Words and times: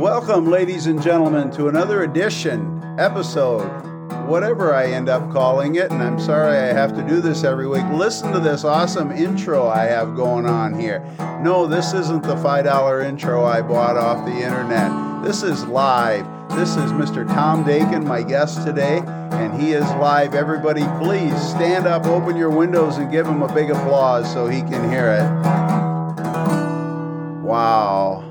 Welcome, 0.00 0.50
ladies 0.50 0.86
and 0.86 1.02
gentlemen, 1.02 1.50
to 1.50 1.68
another 1.68 2.04
edition, 2.04 2.82
episode, 2.98 3.68
whatever 4.26 4.72
I 4.72 4.86
end 4.86 5.10
up 5.10 5.30
calling 5.30 5.74
it. 5.74 5.90
And 5.90 6.02
I'm 6.02 6.18
sorry 6.18 6.56
I 6.56 6.72
have 6.72 6.96
to 6.96 7.02
do 7.06 7.20
this 7.20 7.44
every 7.44 7.68
week. 7.68 7.84
Listen 7.92 8.32
to 8.32 8.40
this 8.40 8.64
awesome 8.64 9.12
intro 9.12 9.68
I 9.68 9.84
have 9.84 10.16
going 10.16 10.46
on 10.46 10.72
here. 10.72 11.00
No, 11.42 11.66
this 11.66 11.92
isn't 11.92 12.22
the 12.22 12.34
$5 12.36 13.04
intro 13.04 13.44
I 13.44 13.60
bought 13.60 13.98
off 13.98 14.24
the 14.24 14.32
internet. 14.32 15.22
This 15.22 15.42
is 15.42 15.66
live. 15.66 16.26
This 16.56 16.76
is 16.76 16.92
Mr. 16.92 17.26
Tom 17.26 17.62
Dakin, 17.62 18.02
my 18.02 18.22
guest 18.22 18.66
today, 18.66 19.02
and 19.04 19.60
he 19.60 19.72
is 19.72 19.84
live. 19.84 20.34
Everybody, 20.34 20.86
please 20.98 21.38
stand 21.50 21.86
up, 21.86 22.06
open 22.06 22.38
your 22.38 22.48
windows, 22.48 22.96
and 22.96 23.12
give 23.12 23.26
him 23.26 23.42
a 23.42 23.54
big 23.54 23.70
applause 23.70 24.32
so 24.32 24.48
he 24.48 24.62
can 24.62 24.90
hear 24.90 25.10
it. 25.10 25.28
Wow. 27.42 28.29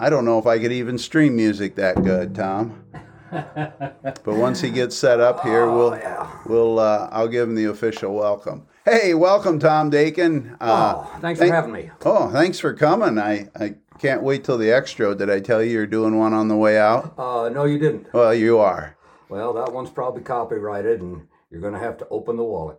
I 0.00 0.10
don't 0.10 0.24
know 0.24 0.38
if 0.38 0.46
I 0.46 0.58
could 0.58 0.72
even 0.72 0.98
stream 0.98 1.36
music 1.36 1.76
that 1.76 2.02
good, 2.02 2.34
Tom. 2.34 2.84
but 3.30 4.24
once 4.26 4.60
he 4.60 4.70
gets 4.70 4.96
set 4.96 5.20
up 5.20 5.42
here, 5.42 5.66
we'll 5.70 5.94
Oh, 5.94 5.94
yeah. 5.94 6.30
we'll 6.46 6.78
uh, 6.78 7.08
I'll 7.12 7.28
give 7.28 7.48
him 7.48 7.54
the 7.54 7.64
official 7.66 8.14
welcome. 8.14 8.66
Hey, 8.84 9.14
welcome, 9.14 9.58
Tom 9.58 9.90
Dakin. 9.90 10.56
Uh, 10.60 10.94
Oh, 10.96 11.18
thanks 11.20 11.38
thank- 11.40 11.50
for 11.50 11.54
having 11.54 11.72
me. 11.72 11.90
Oh, 12.04 12.30
thanks 12.30 12.58
for 12.58 12.74
coming. 12.74 13.18
I, 13.18 13.48
I 13.58 13.74
can't 13.98 14.22
wait 14.22 14.44
till 14.44 14.58
the 14.58 14.70
extra. 14.70 15.14
Did 15.14 15.30
I 15.30 15.40
tell 15.40 15.62
you 15.62 15.70
you're 15.70 15.86
doing 15.86 16.18
one 16.18 16.34
on 16.34 16.48
the 16.48 16.56
way 16.56 16.78
out? 16.78 17.14
Uh, 17.18 17.48
no, 17.48 17.64
you 17.64 17.78
didn't. 17.78 18.12
Well, 18.12 18.34
you 18.34 18.58
are. 18.58 18.96
Well, 19.28 19.52
that 19.54 19.72
one's 19.72 19.90
probably 19.90 20.22
copyrighted, 20.22 21.00
and 21.00 21.26
you're 21.50 21.60
going 21.62 21.72
to 21.72 21.78
have 21.78 21.96
to 21.98 22.08
open 22.10 22.36
the 22.36 22.44
wallet. 22.44 22.78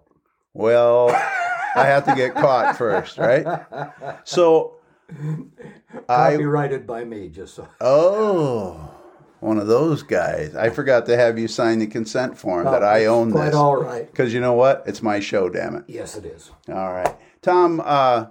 Well, 0.54 1.10
I 1.10 1.86
have 1.86 2.06
to 2.06 2.16
get 2.16 2.36
caught 2.36 2.78
first, 2.78 3.18
right? 3.18 3.46
So, 4.26 4.76
I 6.10 6.32
Copyrighted 6.32 6.86
by 6.88 7.04
me, 7.04 7.30
just 7.30 7.56
so. 7.56 7.68
oh, 7.82 8.92
one 9.40 9.58
of 9.58 9.68
those 9.68 10.02
guys. 10.04 10.56
I 10.56 10.70
forgot 10.70 11.06
to 11.08 11.18
have 11.18 11.38
you 11.38 11.48
sign 11.48 11.80
the 11.80 11.88
consent 11.88 12.38
form 12.38 12.66
that 12.66 12.84
I 12.84 13.06
own 13.06 13.32
Quite 13.32 13.46
this. 13.48 13.56
all 13.56 13.76
right. 13.78 14.10
Because 14.10 14.34
you 14.34 14.40
know 14.42 14.54
what? 14.54 14.84
It's 14.88 15.02
my 15.04 15.20
show, 15.20 15.50
damn 15.50 15.76
it. 15.76 15.84
Yes, 15.88 16.16
it 16.16 16.26
is. 16.26 16.52
All 16.68 16.92
right. 16.94 17.16
Tom, 17.42 17.82
uh, 17.84 18.28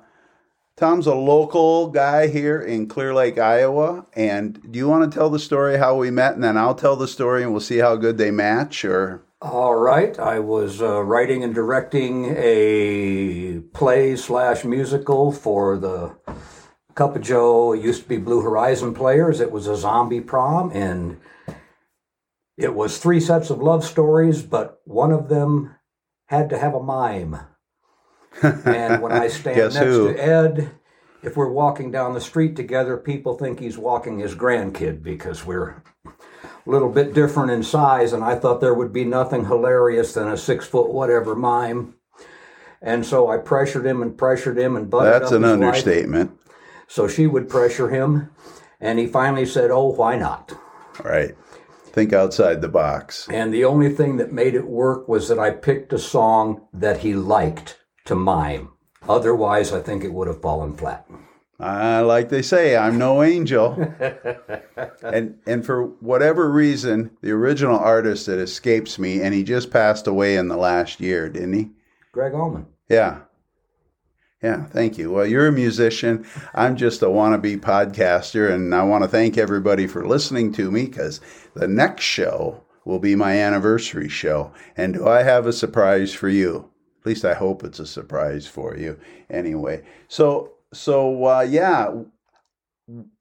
Tom's 0.76 1.06
a 1.06 1.14
local 1.14 1.88
guy 1.88 2.26
here 2.26 2.60
in 2.60 2.88
Clear 2.88 3.14
Lake, 3.14 3.38
Iowa. 3.38 4.06
And 4.14 4.60
do 4.72 4.76
you 4.78 4.88
want 4.88 5.10
to 5.10 5.16
tell 5.16 5.30
the 5.30 5.38
story 5.38 5.76
how 5.78 5.96
we 5.96 6.10
met? 6.10 6.34
And 6.34 6.42
then 6.42 6.56
I'll 6.56 6.74
tell 6.74 6.96
the 6.96 7.06
story 7.06 7.44
and 7.44 7.52
we'll 7.52 7.60
see 7.60 7.78
how 7.78 7.94
good 7.94 8.18
they 8.18 8.32
match 8.32 8.84
or. 8.84 9.22
All 9.40 9.76
right. 9.76 10.18
I 10.18 10.40
was 10.40 10.82
uh, 10.82 11.02
writing 11.04 11.44
and 11.44 11.54
directing 11.54 12.34
a 12.36 13.60
play 13.72 14.16
slash 14.16 14.64
musical 14.64 15.30
for 15.30 15.76
the 15.78 16.16
Cup 16.94 17.16
of 17.16 17.22
Joe. 17.22 17.72
Used 17.72 18.02
to 18.02 18.08
be 18.08 18.16
Blue 18.16 18.40
Horizon 18.40 18.94
Players. 18.94 19.40
It 19.40 19.50
was 19.50 19.66
a 19.66 19.76
zombie 19.76 20.20
prom, 20.20 20.70
and 20.72 21.20
it 22.56 22.74
was 22.74 22.98
three 22.98 23.20
sets 23.20 23.50
of 23.50 23.60
love 23.60 23.84
stories, 23.84 24.42
but 24.42 24.80
one 24.84 25.12
of 25.12 25.28
them 25.28 25.74
had 26.26 26.48
to 26.50 26.58
have 26.58 26.74
a 26.74 26.82
mime. 26.82 27.38
And 28.42 29.00
when 29.00 29.12
I 29.12 29.28
stand 29.28 29.56
next 29.56 29.76
who? 29.76 30.12
to 30.12 30.18
Ed, 30.18 30.72
if 31.22 31.36
we're 31.36 31.48
walking 31.48 31.92
down 31.92 32.14
the 32.14 32.20
street 32.20 32.56
together, 32.56 32.96
people 32.96 33.38
think 33.38 33.60
he's 33.60 33.78
walking 33.78 34.18
his 34.18 34.34
grandkid 34.34 35.04
because 35.04 35.46
we're 35.46 35.82
a 36.04 36.10
little 36.66 36.90
bit 36.90 37.14
different 37.14 37.52
in 37.52 37.62
size. 37.62 38.12
And 38.12 38.24
I 38.24 38.34
thought 38.34 38.60
there 38.60 38.74
would 38.74 38.92
be 38.92 39.04
nothing 39.04 39.44
hilarious 39.46 40.14
than 40.14 40.26
a 40.26 40.36
six 40.36 40.66
foot 40.66 40.92
whatever 40.92 41.36
mime. 41.36 41.94
And 42.82 43.06
so 43.06 43.30
I 43.30 43.38
pressured 43.38 43.86
him 43.86 44.02
and 44.02 44.18
pressured 44.18 44.58
him 44.58 44.74
and 44.74 44.90
butted 44.90 45.12
up. 45.14 45.22
That's 45.22 45.32
up 45.32 45.42
an 45.44 45.60
wife. 45.60 46.28
So 46.94 47.08
she 47.08 47.26
would 47.26 47.48
pressure 47.48 47.88
him. 47.88 48.30
And 48.80 49.00
he 49.00 49.08
finally 49.08 49.46
said, 49.46 49.72
Oh, 49.72 49.88
why 49.88 50.14
not? 50.14 50.52
Right. 51.02 51.34
Think 51.86 52.12
outside 52.12 52.60
the 52.60 52.68
box. 52.68 53.26
And 53.28 53.52
the 53.52 53.64
only 53.64 53.92
thing 53.92 54.18
that 54.18 54.32
made 54.32 54.54
it 54.54 54.68
work 54.68 55.08
was 55.08 55.26
that 55.26 55.40
I 55.40 55.50
picked 55.50 55.92
a 55.92 55.98
song 55.98 56.68
that 56.72 56.98
he 56.98 57.12
liked 57.12 57.80
to 58.04 58.14
mime. 58.14 58.68
Otherwise, 59.08 59.72
I 59.72 59.80
think 59.80 60.04
it 60.04 60.12
would 60.12 60.28
have 60.28 60.40
fallen 60.40 60.76
flat. 60.76 61.04
Uh, 61.58 62.04
like 62.06 62.28
they 62.28 62.42
say, 62.42 62.76
I'm 62.76 62.96
no 62.96 63.24
angel. 63.24 63.72
and 65.02 65.40
and 65.46 65.66
for 65.66 65.86
whatever 65.98 66.48
reason, 66.48 67.10
the 67.22 67.32
original 67.32 67.76
artist 67.76 68.26
that 68.26 68.38
escapes 68.38 69.00
me, 69.00 69.20
and 69.20 69.34
he 69.34 69.42
just 69.42 69.72
passed 69.72 70.06
away 70.06 70.36
in 70.36 70.46
the 70.46 70.56
last 70.56 71.00
year, 71.00 71.28
didn't 71.28 71.54
he? 71.54 71.70
Gregg 72.12 72.34
Allman. 72.34 72.66
Yeah. 72.88 73.22
Yeah, 74.44 74.66
thank 74.66 74.98
you. 74.98 75.10
Well, 75.10 75.24
you're 75.24 75.46
a 75.46 75.52
musician. 75.52 76.26
I'm 76.54 76.76
just 76.76 77.00
a 77.00 77.06
wannabe 77.06 77.60
podcaster, 77.60 78.52
and 78.52 78.74
I 78.74 78.82
want 78.82 79.02
to 79.02 79.08
thank 79.08 79.38
everybody 79.38 79.86
for 79.86 80.06
listening 80.06 80.52
to 80.52 80.70
me 80.70 80.84
because 80.84 81.22
the 81.54 81.66
next 81.66 82.04
show 82.04 82.62
will 82.84 82.98
be 82.98 83.16
my 83.16 83.38
anniversary 83.38 84.10
show. 84.10 84.52
And 84.76 84.92
do 84.92 85.08
I 85.08 85.22
have 85.22 85.46
a 85.46 85.52
surprise 85.54 86.12
for 86.12 86.28
you? 86.28 86.70
At 87.00 87.06
least 87.06 87.24
I 87.24 87.32
hope 87.32 87.64
it's 87.64 87.78
a 87.78 87.86
surprise 87.86 88.46
for 88.46 88.76
you. 88.76 89.00
Anyway, 89.30 89.82
so 90.08 90.52
so 90.74 91.24
uh, 91.24 91.46
yeah, 91.48 92.02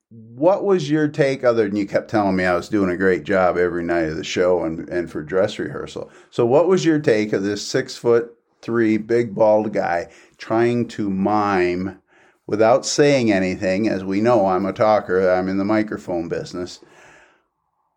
what 0.09 0.65
was 0.65 0.89
your 0.89 1.07
take 1.07 1.45
other 1.45 1.69
than 1.69 1.77
you 1.77 1.87
kept 1.87 2.09
telling 2.09 2.35
me 2.35 2.43
I 2.43 2.53
was 2.53 2.67
doing 2.67 2.89
a 2.89 2.97
great 2.97 3.23
job 3.23 3.55
every 3.55 3.85
night 3.85 4.09
of 4.09 4.17
the 4.17 4.25
show 4.25 4.65
and, 4.65 4.89
and 4.89 5.09
for 5.09 5.23
dress 5.23 5.57
rehearsal? 5.57 6.11
So 6.31 6.45
what 6.45 6.67
was 6.67 6.83
your 6.83 6.99
take 6.99 7.31
of 7.31 7.43
this 7.43 7.65
six 7.65 7.95
foot 7.95 8.37
three 8.63 8.97
big 8.97 9.35
bald 9.35 9.73
guy 9.73 10.09
trying 10.43 10.85
to 10.85 11.09
mime 11.09 12.01
without 12.45 12.85
saying 12.85 13.31
anything? 13.31 13.87
As 13.87 14.03
we 14.03 14.19
know, 14.19 14.47
I'm 14.47 14.65
a 14.65 14.73
talker, 14.73 15.31
I'm 15.31 15.47
in 15.47 15.57
the 15.57 15.63
microphone 15.63 16.27
business. 16.27 16.81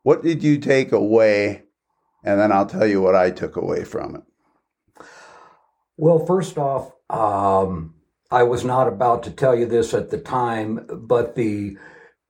What 0.04 0.22
did 0.22 0.44
you 0.44 0.58
take 0.58 0.92
away? 0.92 1.64
And 2.22 2.38
then 2.38 2.52
I'll 2.52 2.66
tell 2.66 2.86
you 2.86 3.02
what 3.02 3.16
I 3.16 3.32
took 3.32 3.56
away 3.56 3.82
from 3.82 4.14
it. 4.14 4.22
Well, 5.96 6.24
first 6.24 6.56
off, 6.56 6.92
um, 7.10 7.94
I 8.30 8.44
was 8.44 8.64
not 8.64 8.86
about 8.86 9.24
to 9.24 9.32
tell 9.32 9.56
you 9.56 9.66
this 9.66 9.92
at 9.92 10.10
the 10.10 10.18
time, 10.18 10.86
but 10.88 11.34
the 11.34 11.76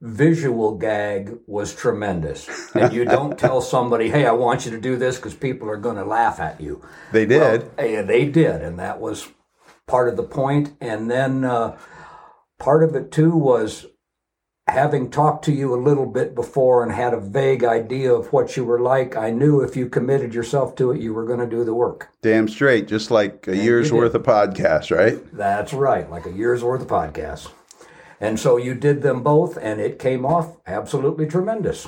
visual 0.00 0.76
gag 0.78 1.37
was 1.47 1.75
tremendous. 1.75 2.49
And 2.75 2.91
you 2.91 3.05
don't 3.05 3.38
tell 3.47 3.60
somebody, 3.60 4.09
hey, 4.09 4.25
I 4.25 4.32
want 4.32 4.65
you 4.65 4.71
to 4.71 4.81
do 4.81 4.97
this 4.97 5.16
because 5.16 5.34
people 5.34 5.69
are 5.69 5.76
going 5.76 5.97
to 5.97 6.05
laugh 6.05 6.41
at 6.41 6.59
you. 6.59 6.82
They 7.12 7.26
did. 7.26 7.71
Well, 7.76 7.87
yeah, 7.87 8.03
they 8.03 8.25
did, 8.25 8.62
and 8.62 8.78
that 8.78 8.99
was 8.99 9.28
part 9.86 10.08
of 10.08 10.16
the 10.16 10.22
point. 10.22 10.74
And 10.80 11.10
then 11.10 11.44
uh, 11.44 11.78
part 12.58 12.82
of 12.82 12.94
it 12.94 13.10
too 13.10 13.30
was 13.30 13.86
having 14.69 15.10
talked 15.10 15.44
to 15.44 15.52
you 15.52 15.72
a 15.74 15.80
little 15.80 16.06
bit 16.06 16.34
before 16.34 16.82
and 16.82 16.91
had 16.91 17.14
a 17.14 17.20
vague 17.20 17.62
idea 17.62 18.12
of 18.12 18.32
what 18.32 18.56
you 18.56 18.64
were 18.64 18.80
like. 18.80 19.16
I 19.16 19.30
knew 19.30 19.60
if 19.60 19.76
you 19.76 19.88
committed 19.88 20.34
yourself 20.34 20.75
to 20.76 20.91
it, 20.91 21.00
you 21.00 21.14
were 21.14 21.25
going 21.25 21.38
to 21.38 21.46
do 21.46 21.62
the 21.64 21.75
work. 21.75 22.08
Damn 22.20 22.48
straight, 22.48 22.88
just 22.88 23.12
like 23.12 23.46
a 23.46 23.56
year's 23.56 23.92
worth 23.92 24.14
of 24.14 24.25
podcast, 24.25 24.96
right? 24.96 25.25
That's 25.32 25.72
right, 25.72 26.10
like 26.10 26.26
a 26.26 26.32
year's 26.32 26.64
worth 26.64 26.82
of 26.82 26.88
podcasts. 26.88 27.48
And 28.20 28.41
so 28.41 28.56
you 28.56 28.75
did 28.75 29.02
them 29.02 29.22
both, 29.22 29.56
and 29.60 29.80
it 29.80 29.98
came 29.98 30.26
off 30.26 30.56
absolutely 30.66 31.26
tremendous. 31.26 31.86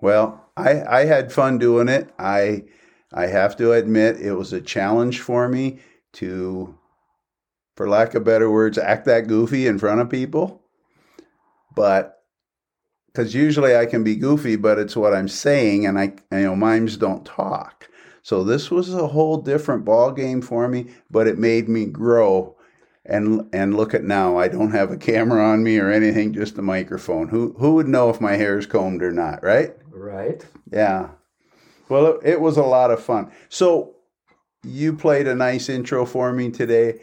Well, 0.00 0.48
I, 0.56 0.82
I 0.84 1.04
had 1.04 1.32
fun 1.32 1.58
doing 1.58 1.88
it. 1.88 2.14
I 2.18 2.64
I 3.12 3.26
have 3.26 3.56
to 3.58 3.72
admit 3.72 4.20
it 4.20 4.32
was 4.34 4.52
a 4.52 4.60
challenge 4.60 5.20
for 5.20 5.48
me 5.48 5.78
to, 6.14 6.76
for 7.76 7.88
lack 7.88 8.14
of 8.14 8.24
better 8.24 8.50
words, 8.50 8.78
act 8.78 9.04
that 9.06 9.26
goofy 9.26 9.66
in 9.66 9.78
front 9.78 10.00
of 10.00 10.10
people. 10.10 10.62
But 11.74 12.22
because 13.06 13.34
usually 13.34 13.76
I 13.76 13.86
can 13.86 14.02
be 14.02 14.16
goofy, 14.16 14.56
but 14.56 14.78
it's 14.78 14.96
what 14.96 15.14
I'm 15.14 15.28
saying, 15.28 15.86
and 15.86 15.98
I 15.98 16.14
you 16.32 16.44
know 16.44 16.56
mimes 16.56 16.96
don't 16.96 17.24
talk. 17.24 17.88
So 18.22 18.42
this 18.42 18.70
was 18.70 18.92
a 18.92 19.08
whole 19.08 19.36
different 19.36 19.84
ball 19.84 20.10
game 20.10 20.40
for 20.40 20.66
me, 20.66 20.86
but 21.10 21.26
it 21.26 21.38
made 21.38 21.68
me 21.68 21.86
grow. 21.86 22.56
And 23.04 23.48
and 23.52 23.76
look 23.76 23.92
at 23.92 24.02
now, 24.02 24.38
I 24.38 24.48
don't 24.48 24.70
have 24.70 24.90
a 24.90 24.96
camera 24.96 25.44
on 25.44 25.62
me 25.62 25.78
or 25.78 25.90
anything, 25.90 26.32
just 26.32 26.56
a 26.56 26.62
microphone. 26.62 27.28
Who 27.28 27.54
who 27.58 27.74
would 27.74 27.86
know 27.86 28.08
if 28.08 28.20
my 28.20 28.36
hair 28.36 28.58
is 28.58 28.66
combed 28.66 29.02
or 29.02 29.12
not, 29.12 29.42
right? 29.42 29.76
Right? 29.90 30.44
Yeah. 30.72 31.10
Well, 31.90 32.06
it, 32.06 32.20
it 32.24 32.40
was 32.40 32.56
a 32.56 32.62
lot 32.62 32.90
of 32.90 33.02
fun. 33.02 33.30
So 33.50 33.96
you 34.62 34.94
played 34.94 35.28
a 35.28 35.34
nice 35.34 35.68
intro 35.68 36.06
for 36.06 36.32
me 36.32 36.50
today. 36.50 37.00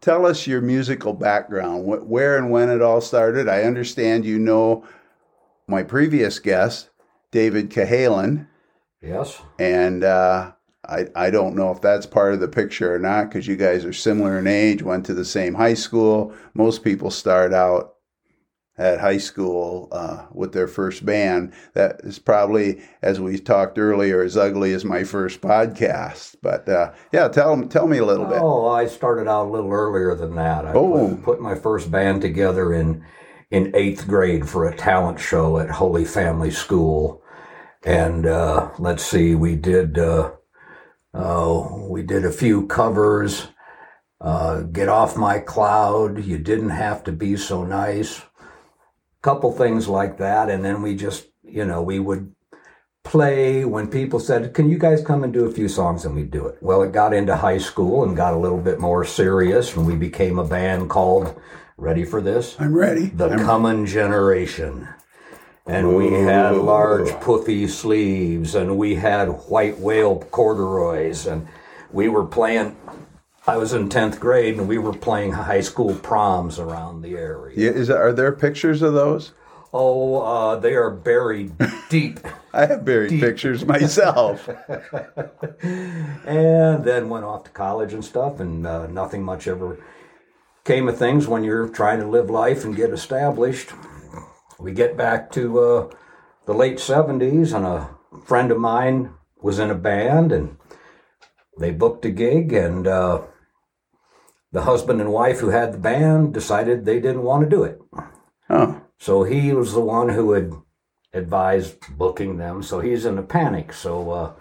Tell 0.00 0.26
us 0.26 0.46
your 0.46 0.60
musical 0.60 1.12
background, 1.12 1.84
where 1.84 2.36
and 2.36 2.50
when 2.50 2.68
it 2.70 2.82
all 2.82 3.00
started. 3.00 3.48
I 3.48 3.62
understand 3.62 4.24
you 4.24 4.38
know 4.38 4.84
my 5.66 5.82
previous 5.82 6.38
guest, 6.38 6.90
David 7.32 7.70
Cahalan, 7.70 8.46
Yes. 9.02 9.40
and 9.58 10.04
uh, 10.04 10.52
I, 10.88 11.06
I 11.16 11.30
don't 11.30 11.56
know 11.56 11.70
if 11.72 11.80
that's 11.80 12.06
part 12.06 12.34
of 12.34 12.40
the 12.40 12.48
picture 12.48 12.94
or 12.94 12.98
not 12.98 13.28
because 13.28 13.46
you 13.46 13.56
guys 13.56 13.84
are 13.84 13.92
similar 13.92 14.38
in 14.38 14.46
age, 14.46 14.82
went 14.82 15.04
to 15.06 15.14
the 15.14 15.24
same 15.24 15.54
high 15.54 15.74
school. 15.74 16.32
Most 16.54 16.84
people 16.84 17.10
start 17.10 17.52
out 17.52 17.95
at 18.78 19.00
high 19.00 19.16
school 19.18 19.88
uh, 19.92 20.26
with 20.32 20.52
their 20.52 20.68
first 20.68 21.06
band. 21.06 21.52
That 21.74 22.00
is 22.04 22.18
probably, 22.18 22.82
as 23.02 23.20
we 23.20 23.38
talked 23.38 23.78
earlier, 23.78 24.22
as 24.22 24.36
ugly 24.36 24.72
as 24.74 24.84
my 24.84 25.02
first 25.04 25.40
podcast. 25.40 26.36
But 26.42 26.68
uh, 26.68 26.92
yeah, 27.12 27.28
tell 27.28 27.60
tell 27.68 27.86
me 27.86 27.98
a 27.98 28.04
little 28.04 28.26
bit. 28.26 28.38
Oh, 28.40 28.68
I 28.68 28.86
started 28.86 29.28
out 29.28 29.46
a 29.46 29.50
little 29.50 29.72
earlier 29.72 30.14
than 30.14 30.34
that. 30.36 30.66
I 30.66 30.72
Oh. 30.74 31.18
put, 31.22 31.40
my 31.40 31.54
first 31.54 31.90
band 31.90 32.20
together 32.22 32.72
in 32.72 33.04
in 33.50 33.74
eighth 33.76 34.06
grade 34.08 34.48
for 34.48 34.66
a 34.66 34.76
talent 34.76 35.20
show 35.20 35.58
at 35.58 35.70
Holy 35.70 36.04
Family 36.04 36.50
School, 36.50 37.22
and 37.84 38.26
uh, 38.26 38.70
let's 38.78 39.04
see, 39.04 39.34
we 39.36 39.54
did 39.54 39.98
uh, 39.98 40.32
uh, 41.14 41.68
we 41.88 42.02
did 42.02 42.24
a 42.24 42.32
few 42.32 42.66
covers. 42.66 43.48
Uh, 44.20 44.62
Get 44.62 44.88
off 44.88 45.16
my 45.16 45.38
cloud. 45.38 46.24
You 46.24 46.38
didn't 46.38 46.70
have 46.70 47.04
to 47.04 47.12
be 47.12 47.36
so 47.36 47.64
nice. 47.64 48.22
Couple 49.26 49.50
things 49.50 49.88
like 49.88 50.18
that, 50.18 50.48
and 50.48 50.64
then 50.64 50.82
we 50.82 50.94
just 50.94 51.26
you 51.42 51.64
know 51.64 51.82
we 51.82 51.98
would 51.98 52.32
play 53.02 53.64
when 53.64 53.88
people 53.88 54.20
said, 54.20 54.54
Can 54.54 54.70
you 54.70 54.78
guys 54.78 55.02
come 55.02 55.24
and 55.24 55.32
do 55.32 55.46
a 55.46 55.50
few 55.50 55.68
songs? 55.68 56.04
And 56.04 56.14
we'd 56.14 56.30
do 56.30 56.46
it. 56.46 56.58
Well, 56.60 56.80
it 56.84 56.92
got 56.92 57.12
into 57.12 57.34
high 57.34 57.58
school 57.58 58.04
and 58.04 58.16
got 58.16 58.34
a 58.34 58.38
little 58.38 58.60
bit 58.60 58.78
more 58.78 59.04
serious, 59.04 59.76
and 59.76 59.84
we 59.84 59.96
became 59.96 60.38
a 60.38 60.44
band 60.44 60.90
called, 60.90 61.40
ready 61.76 62.04
for 62.04 62.20
this? 62.20 62.54
I'm 62.60 62.72
ready. 62.76 63.06
The 63.06 63.30
I'm- 63.30 63.44
Common 63.44 63.84
Generation. 63.84 64.86
And 65.66 65.96
we 65.96 66.12
had 66.12 66.54
large 66.54 67.10
puffy 67.20 67.66
sleeves, 67.66 68.54
and 68.54 68.78
we 68.78 68.94
had 68.94 69.28
wide 69.48 69.80
wale 69.80 70.20
corduroys, 70.30 71.26
and 71.26 71.48
we 71.90 72.08
were 72.08 72.24
playing. 72.24 72.76
I 73.48 73.56
was 73.56 73.72
in 73.72 73.88
10th 73.88 74.18
grade, 74.18 74.56
and 74.58 74.66
we 74.66 74.78
were 74.78 74.92
playing 74.92 75.32
high 75.32 75.60
school 75.60 75.94
proms 75.94 76.58
around 76.58 77.02
the 77.02 77.16
area. 77.16 77.54
yeah, 77.56 77.70
is 77.70 77.88
are 77.90 78.12
there 78.12 78.32
pictures 78.32 78.82
of 78.82 78.92
those? 78.92 79.32
Oh, 79.72 80.20
uh, 80.20 80.56
they 80.56 80.74
are 80.74 80.90
buried 80.90 81.52
deep. 81.88 82.18
I 82.52 82.66
have 82.66 82.84
buried 82.84 83.20
pictures 83.20 83.64
myself. 83.64 84.48
and 85.62 86.84
then 86.84 87.08
went 87.08 87.24
off 87.24 87.44
to 87.44 87.50
college 87.50 87.92
and 87.92 88.04
stuff, 88.04 88.40
and 88.40 88.66
uh, 88.66 88.88
nothing 88.88 89.22
much 89.22 89.46
ever 89.46 89.78
came 90.64 90.88
of 90.88 90.98
things 90.98 91.28
when 91.28 91.44
you're 91.44 91.68
trying 91.68 92.00
to 92.00 92.08
live 92.08 92.28
life 92.28 92.64
and 92.64 92.74
get 92.74 92.90
established. 92.90 93.70
We 94.58 94.72
get 94.72 94.96
back 94.96 95.30
to 95.32 95.60
uh, 95.60 95.90
the 96.46 96.54
late 96.54 96.78
70s, 96.78 97.54
and 97.54 97.64
a 97.64 97.90
friend 98.24 98.50
of 98.50 98.58
mine 98.58 99.10
was 99.40 99.60
in 99.60 99.70
a 99.70 99.74
band, 99.76 100.32
and 100.32 100.56
they 101.58 101.70
booked 101.70 102.04
a 102.04 102.10
gig, 102.10 102.52
and 102.52 102.88
uh, 102.88 103.22
the 104.56 104.62
husband 104.62 104.98
and 105.02 105.12
wife 105.12 105.38
who 105.40 105.50
had 105.50 105.68
the 105.74 105.78
band 105.90 106.32
decided 106.32 106.84
they 106.84 107.00
didn't 107.06 107.22
want 107.30 107.40
to 107.44 107.56
do 107.56 107.62
it. 107.70 107.78
Oh, 108.48 108.80
So 108.98 109.22
he 109.32 109.52
was 109.52 109.70
the 109.74 109.80
one 109.98 110.08
who 110.16 110.32
had 110.32 110.48
advised 111.12 111.74
booking 112.02 112.38
them. 112.38 112.62
So 112.62 112.80
he's 112.80 113.04
in 113.04 113.18
a 113.18 113.22
panic. 113.22 113.72
So 113.84 113.92
uh, 114.20 114.32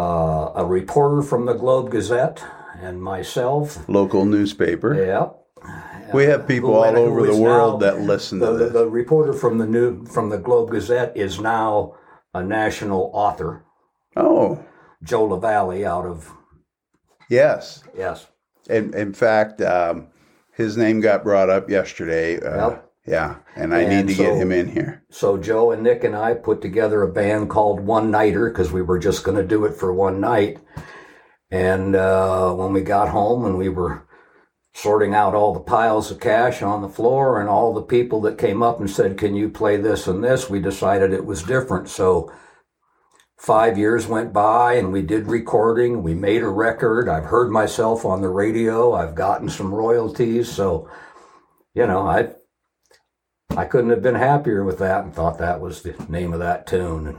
uh, 0.00 0.52
a 0.62 0.64
reporter 0.66 1.22
from 1.22 1.46
the 1.46 1.54
Globe 1.54 1.90
Gazette 1.90 2.44
and 2.86 3.02
myself, 3.02 3.64
local 3.88 4.24
newspaper. 4.26 4.90
yeah. 4.94 5.26
We 6.12 6.24
have 6.24 6.46
people 6.46 6.74
all 6.74 6.96
over 7.04 7.26
the 7.26 7.36
world 7.48 7.80
now- 7.80 7.86
that 7.86 8.00
listen 8.00 8.38
The, 8.38 8.46
to 8.46 8.52
the, 8.52 8.64
this. 8.64 8.72
the 8.74 8.86
reporter 9.00 9.32
from 9.32 9.56
the 9.58 9.66
new 9.66 10.04
from 10.04 10.28
the 10.28 10.38
Globe 10.46 10.70
Gazette 10.70 11.16
is 11.16 11.40
now 11.40 11.94
a 12.34 12.42
national 12.42 13.10
author, 13.14 13.64
Oh, 14.16 14.58
Joe 15.02 15.24
LaValle 15.24 15.86
out 15.86 16.04
of 16.06 16.30
yes. 17.30 17.82
yes. 17.96 18.26
In, 18.68 18.94
in 18.94 19.12
fact, 19.12 19.60
um, 19.60 20.08
his 20.52 20.76
name 20.76 21.00
got 21.00 21.24
brought 21.24 21.50
up 21.50 21.68
yesterday. 21.68 22.40
Uh, 22.40 22.70
Yep. 22.70 22.88
Yeah, 23.04 23.36
and 23.56 23.74
I 23.74 23.80
And 23.80 24.06
need 24.06 24.14
to 24.14 24.22
get 24.22 24.36
him 24.36 24.52
in 24.52 24.68
here. 24.68 25.02
So 25.10 25.36
Joe 25.36 25.72
and 25.72 25.82
Nick 25.82 26.04
and 26.04 26.14
I 26.14 26.34
put 26.34 26.62
together 26.62 27.02
a 27.02 27.12
band 27.12 27.50
called 27.50 27.80
One 27.80 28.12
Nighter 28.12 28.48
because 28.48 28.70
we 28.70 28.80
were 28.80 28.98
just 28.98 29.24
going 29.24 29.36
to 29.36 29.42
do 29.42 29.64
it 29.64 29.74
for 29.74 29.92
one 29.92 30.20
night. 30.20 30.58
And 31.50 31.96
uh, 31.96 32.52
when 32.52 32.72
we 32.72 32.80
got 32.82 33.08
home 33.08 33.44
and 33.44 33.58
we 33.58 33.68
were 33.68 34.06
sorting 34.74 35.14
out 35.14 35.34
all 35.34 35.52
the 35.52 35.60
piles 35.60 36.12
of 36.12 36.20
cash 36.20 36.62
on 36.62 36.80
the 36.80 36.88
floor 36.88 37.40
and 37.40 37.48
all 37.48 37.74
the 37.74 37.82
people 37.82 38.20
that 38.22 38.38
came 38.38 38.62
up 38.62 38.78
and 38.78 38.88
said, 38.88 39.18
"Can 39.18 39.34
you 39.34 39.48
play 39.48 39.76
this 39.76 40.06
and 40.06 40.22
this?" 40.22 40.48
we 40.48 40.60
decided 40.60 41.12
it 41.12 41.26
was 41.26 41.42
different. 41.42 41.88
So 41.88 42.32
five 43.42 43.76
years 43.76 44.06
went 44.06 44.32
by 44.32 44.74
and 44.74 44.92
we 44.92 45.02
did 45.02 45.26
recording. 45.26 46.04
We 46.04 46.14
made 46.14 46.42
a 46.44 46.48
record. 46.48 47.08
I've 47.08 47.24
heard 47.24 47.50
myself 47.50 48.04
on 48.04 48.22
the 48.22 48.28
radio. 48.28 48.92
I've 48.92 49.16
gotten 49.16 49.48
some 49.48 49.74
royalties. 49.74 50.48
So 50.50 50.88
you 51.74 51.86
know, 51.86 52.06
I 52.06 52.28
I 53.56 53.64
couldn't 53.64 53.90
have 53.90 54.02
been 54.02 54.14
happier 54.14 54.62
with 54.62 54.78
that 54.78 55.04
and 55.04 55.12
thought 55.12 55.38
that 55.38 55.60
was 55.60 55.82
the 55.82 55.94
name 56.08 56.32
of 56.32 56.38
that 56.38 56.68
tune. 56.68 57.16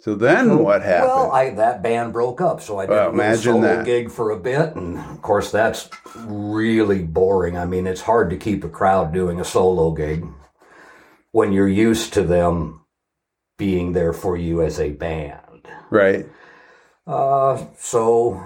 So 0.00 0.14
then 0.14 0.58
what 0.60 0.82
happened? 0.82 1.08
well, 1.08 1.32
I, 1.32 1.50
that 1.50 1.82
band 1.82 2.12
broke 2.12 2.40
up, 2.40 2.60
so 2.60 2.78
I 2.78 2.86
did 2.86 2.92
Well, 2.92 3.20
a 3.20 3.36
solo 3.36 3.60
that. 3.62 3.84
gig 3.84 4.08
for 4.08 4.30
a 4.30 4.38
bit, 4.38 4.76
and 4.76 4.98
of 4.98 5.20
course 5.20 5.50
that's 5.50 5.90
really 6.14 7.02
boring. 7.02 7.58
I 7.58 7.64
mean, 7.64 7.88
it's 7.88 8.02
hard 8.02 8.30
to 8.30 8.36
keep 8.36 8.62
a 8.62 8.68
crowd 8.68 9.12
doing 9.12 9.40
a 9.40 9.44
solo 9.44 9.90
gig 9.90 10.24
when 11.32 11.50
you're 11.52 11.66
used 11.66 12.12
to 12.12 12.22
them 12.22 12.85
being 13.56 13.92
there 13.92 14.12
for 14.12 14.36
you 14.36 14.62
as 14.62 14.78
a 14.80 14.90
band. 14.90 15.68
right. 15.90 16.26
Uh, 17.06 17.64
so 17.78 18.42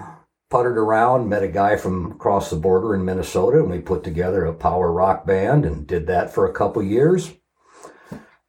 puttered 0.51 0.77
around, 0.77 1.27
met 1.29 1.41
a 1.41 1.47
guy 1.47 1.75
from 1.77 2.11
across 2.11 2.49
the 2.49 2.55
border 2.55 2.93
in 2.93 3.03
Minnesota, 3.03 3.59
and 3.59 3.71
we 3.71 3.79
put 3.79 4.03
together 4.03 4.45
a 4.45 4.53
power 4.53 4.91
rock 4.91 5.25
band 5.25 5.65
and 5.65 5.87
did 5.87 6.05
that 6.07 6.33
for 6.33 6.45
a 6.45 6.53
couple 6.53 6.83
years. 6.83 7.31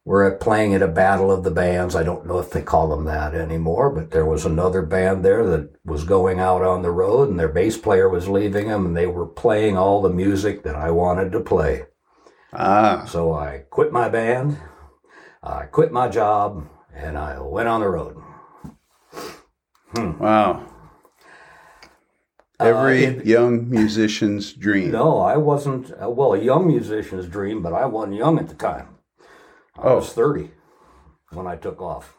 We're 0.05 0.29
at 0.29 0.41
playing 0.41 0.73
at 0.75 0.81
a 0.81 0.87
battle 0.89 1.31
of 1.31 1.45
the 1.45 1.51
bands. 1.51 1.95
I 1.95 2.03
don't 2.03 2.25
know 2.27 2.37
if 2.37 2.51
they 2.51 2.61
call 2.61 2.89
them 2.89 3.05
that 3.05 3.33
anymore, 3.33 3.89
but 3.89 4.11
there 4.11 4.25
was 4.25 4.45
another 4.45 4.81
band 4.81 5.23
there 5.23 5.47
that 5.47 5.71
was 5.85 6.03
going 6.03 6.41
out 6.41 6.61
on 6.61 6.81
the 6.81 6.91
road, 6.91 7.29
and 7.29 7.39
their 7.39 7.47
bass 7.47 7.77
player 7.77 8.09
was 8.09 8.27
leaving 8.27 8.67
them, 8.67 8.85
and 8.85 8.97
they 8.97 9.07
were 9.07 9.25
playing 9.25 9.77
all 9.77 10.01
the 10.01 10.09
music 10.09 10.63
that 10.63 10.75
I 10.75 10.91
wanted 10.91 11.31
to 11.31 11.39
play. 11.39 11.85
Ah, 12.51 13.05
So 13.07 13.33
I 13.33 13.63
quit 13.69 13.93
my 13.93 14.09
band, 14.09 14.57
I 15.43 15.65
quit 15.65 15.91
my 15.91 16.07
job, 16.07 16.67
and 16.95 17.17
I 17.17 17.39
went 17.39 17.67
on 17.67 17.81
the 17.81 17.89
road. 17.89 18.17
wow. 20.19 20.65
Every 22.59 23.05
Uh, 23.05 23.09
it- 23.11 23.25
young 23.25 23.69
musician's 23.69 24.53
dream. 24.53 24.91
No, 24.91 25.17
I 25.19 25.35
wasn't. 25.37 25.91
uh, 26.01 26.09
Well, 26.09 26.33
a 26.33 26.37
young 26.37 26.65
musician's 26.67 27.27
dream, 27.27 27.61
but 27.61 27.73
I 27.73 27.85
wasn't 27.85 28.15
young 28.15 28.39
at 28.39 28.47
the 28.47 28.55
time. 28.55 28.95
I 29.77 29.89
Oh. 29.89 29.95
was 29.97 30.13
30 30.13 30.51
when 31.33 31.45
I 31.47 31.55
took 31.57 31.81
off. 31.81 32.15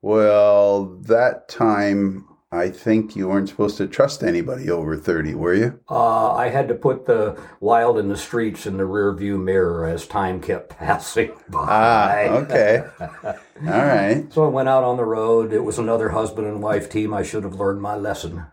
Well, 0.00 0.84
that 1.02 1.48
time, 1.48 2.26
I 2.54 2.70
think 2.70 3.16
you 3.16 3.28
weren't 3.28 3.48
supposed 3.48 3.76
to 3.78 3.86
trust 3.88 4.22
anybody 4.22 4.70
over 4.70 4.96
30, 4.96 5.34
were 5.34 5.54
you? 5.54 5.80
Uh, 5.90 6.32
I 6.34 6.48
had 6.48 6.68
to 6.68 6.74
put 6.74 7.06
the 7.06 7.40
wild 7.60 7.98
in 7.98 8.08
the 8.08 8.16
streets 8.16 8.64
in 8.64 8.76
the 8.76 8.86
rear 8.86 9.12
view 9.12 9.38
mirror 9.38 9.86
as 9.86 10.06
time 10.06 10.40
kept 10.40 10.70
passing 10.78 11.32
by. 11.48 11.66
Ah, 11.68 12.36
okay. 12.36 12.84
All 13.00 13.36
right. 13.62 14.32
So 14.32 14.44
I 14.44 14.48
went 14.48 14.68
out 14.68 14.84
on 14.84 14.96
the 14.96 15.04
road. 15.04 15.52
It 15.52 15.64
was 15.64 15.78
another 15.78 16.10
husband 16.10 16.46
and 16.46 16.62
wife 16.62 16.88
team. 16.88 17.12
I 17.12 17.24
should 17.24 17.42
have 17.42 17.54
learned 17.54 17.82
my 17.82 17.96
lesson. 17.96 18.46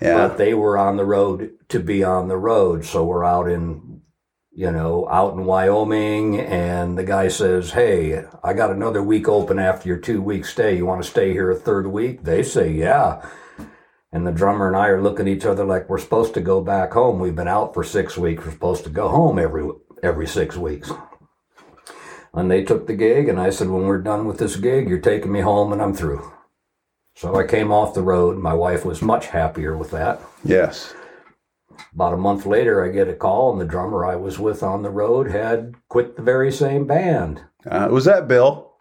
Yeah. 0.00 0.28
But 0.28 0.38
they 0.38 0.54
were 0.54 0.78
on 0.78 0.96
the 0.96 1.04
road 1.04 1.50
to 1.68 1.80
be 1.80 2.04
on 2.04 2.28
the 2.28 2.36
road. 2.36 2.84
So 2.84 3.04
we're 3.04 3.24
out 3.24 3.48
in, 3.48 4.02
you 4.54 4.70
know, 4.70 5.08
out 5.10 5.34
in 5.34 5.44
Wyoming. 5.44 6.40
And 6.40 6.96
the 6.96 7.04
guy 7.04 7.28
says, 7.28 7.72
Hey, 7.72 8.24
I 8.42 8.52
got 8.52 8.70
another 8.70 9.02
week 9.02 9.28
open 9.28 9.58
after 9.58 9.88
your 9.88 9.98
two 9.98 10.22
week 10.22 10.44
stay. 10.44 10.76
You 10.76 10.86
want 10.86 11.02
to 11.02 11.10
stay 11.10 11.32
here 11.32 11.50
a 11.50 11.56
third 11.56 11.86
week? 11.86 12.22
They 12.22 12.42
say, 12.42 12.70
Yeah. 12.70 13.28
And 14.12 14.24
the 14.24 14.32
drummer 14.32 14.68
and 14.68 14.76
I 14.76 14.88
are 14.88 15.02
looking 15.02 15.26
at 15.26 15.34
each 15.34 15.44
other 15.44 15.64
like 15.64 15.88
we're 15.88 15.98
supposed 15.98 16.34
to 16.34 16.40
go 16.40 16.60
back 16.60 16.92
home. 16.92 17.18
We've 17.18 17.34
been 17.34 17.48
out 17.48 17.74
for 17.74 17.82
six 17.82 18.16
weeks. 18.16 18.44
We're 18.44 18.52
supposed 18.52 18.84
to 18.84 18.90
go 18.90 19.08
home 19.08 19.40
every 19.40 19.68
every 20.04 20.28
six 20.28 20.56
weeks. 20.56 20.92
And 22.32 22.50
they 22.50 22.64
took 22.64 22.86
the 22.86 22.94
gig, 22.94 23.28
and 23.28 23.40
I 23.40 23.50
said, 23.50 23.68
When 23.68 23.86
we're 23.86 24.00
done 24.00 24.24
with 24.26 24.38
this 24.38 24.56
gig, 24.56 24.88
you're 24.88 25.00
taking 25.00 25.32
me 25.32 25.40
home 25.40 25.72
and 25.72 25.82
I'm 25.82 25.94
through. 25.94 26.32
So 27.16 27.36
I 27.36 27.46
came 27.46 27.72
off 27.72 27.94
the 27.94 28.02
road. 28.02 28.38
My 28.38 28.54
wife 28.54 28.84
was 28.84 29.02
much 29.02 29.26
happier 29.26 29.76
with 29.76 29.90
that. 29.92 30.20
yes. 30.44 30.94
About 31.94 32.14
a 32.14 32.16
month 32.18 32.46
later, 32.46 32.84
I 32.84 32.88
get 32.88 33.08
a 33.08 33.14
call, 33.14 33.52
and 33.52 33.60
the 33.60 33.64
drummer 33.64 34.04
I 34.04 34.16
was 34.16 34.38
with 34.38 34.62
on 34.62 34.82
the 34.82 34.90
road 34.90 35.30
had 35.30 35.74
quit 35.88 36.16
the 36.16 36.22
very 36.22 36.50
same 36.52 36.86
band. 36.86 37.42
Uh, 37.68 37.88
was 37.90 38.04
that 38.04 38.28
Bill? 38.28 38.72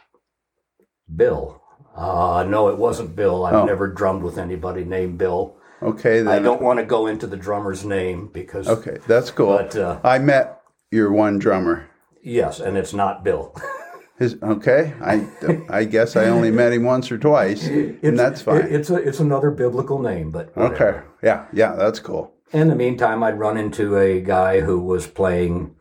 Bill. 1.14 1.62
Uh, 1.96 2.44
no, 2.48 2.70
it 2.70 2.78
wasn't 2.78 3.16
Bill. 3.16 3.46
I've 3.46 3.54
Oh. 3.54 3.66
never 3.66 3.88
drummed 3.88 4.24
with 4.24 4.38
anybody 4.38 4.84
named 4.84 5.18
Bill. 5.18 5.56
Okay, 5.82 6.22
then. 6.22 6.28
I 6.34 6.40
don't 6.40 6.62
want 6.62 6.80
to 6.80 6.86
go 6.86 7.08
into 7.08 7.28
the 7.28 7.38
drummer's 7.38 7.84
name 7.86 8.30
because, 8.34 8.68
Okay, 8.68 8.98
that's 9.08 9.30
cool. 9.32 9.58
but 9.58 9.76
uh, 9.76 10.00
I 10.04 10.18
met 10.18 10.62
your 10.92 11.12
one 11.12 11.40
drummer. 11.40 11.88
yes, 12.24 12.60
and 12.60 12.78
it's 12.78 12.94
not 12.94 13.24
Bill. 13.24 13.54
His 14.20 14.38
okay. 14.44 14.94
I 15.02 15.28
I 15.70 15.84
guess 15.86 16.16
I 16.16 16.26
only 16.26 16.52
met 16.52 16.72
him 16.72 16.84
once 16.84 17.12
or 17.12 17.18
twice, 17.18 17.68
and 17.68 18.18
that's 18.18 18.44
fine. 18.44 18.68
It's 18.70 18.92
a, 18.92 18.96
it's 18.96 19.20
another 19.20 19.50
biblical 19.50 19.98
name, 20.00 20.30
but 20.30 20.56
whatever. 20.56 20.76
okay. 20.76 21.08
Yeah. 21.24 21.46
Yeah. 21.52 21.74
That's 21.76 22.00
cool. 22.00 22.32
In 22.54 22.68
the 22.68 22.76
meantime, 22.76 23.24
I'd 23.24 23.40
run 23.40 23.58
into 23.58 23.98
a 23.98 24.22
guy 24.22 24.60
who 24.60 24.80
was 24.80 25.08
playing 25.08 25.76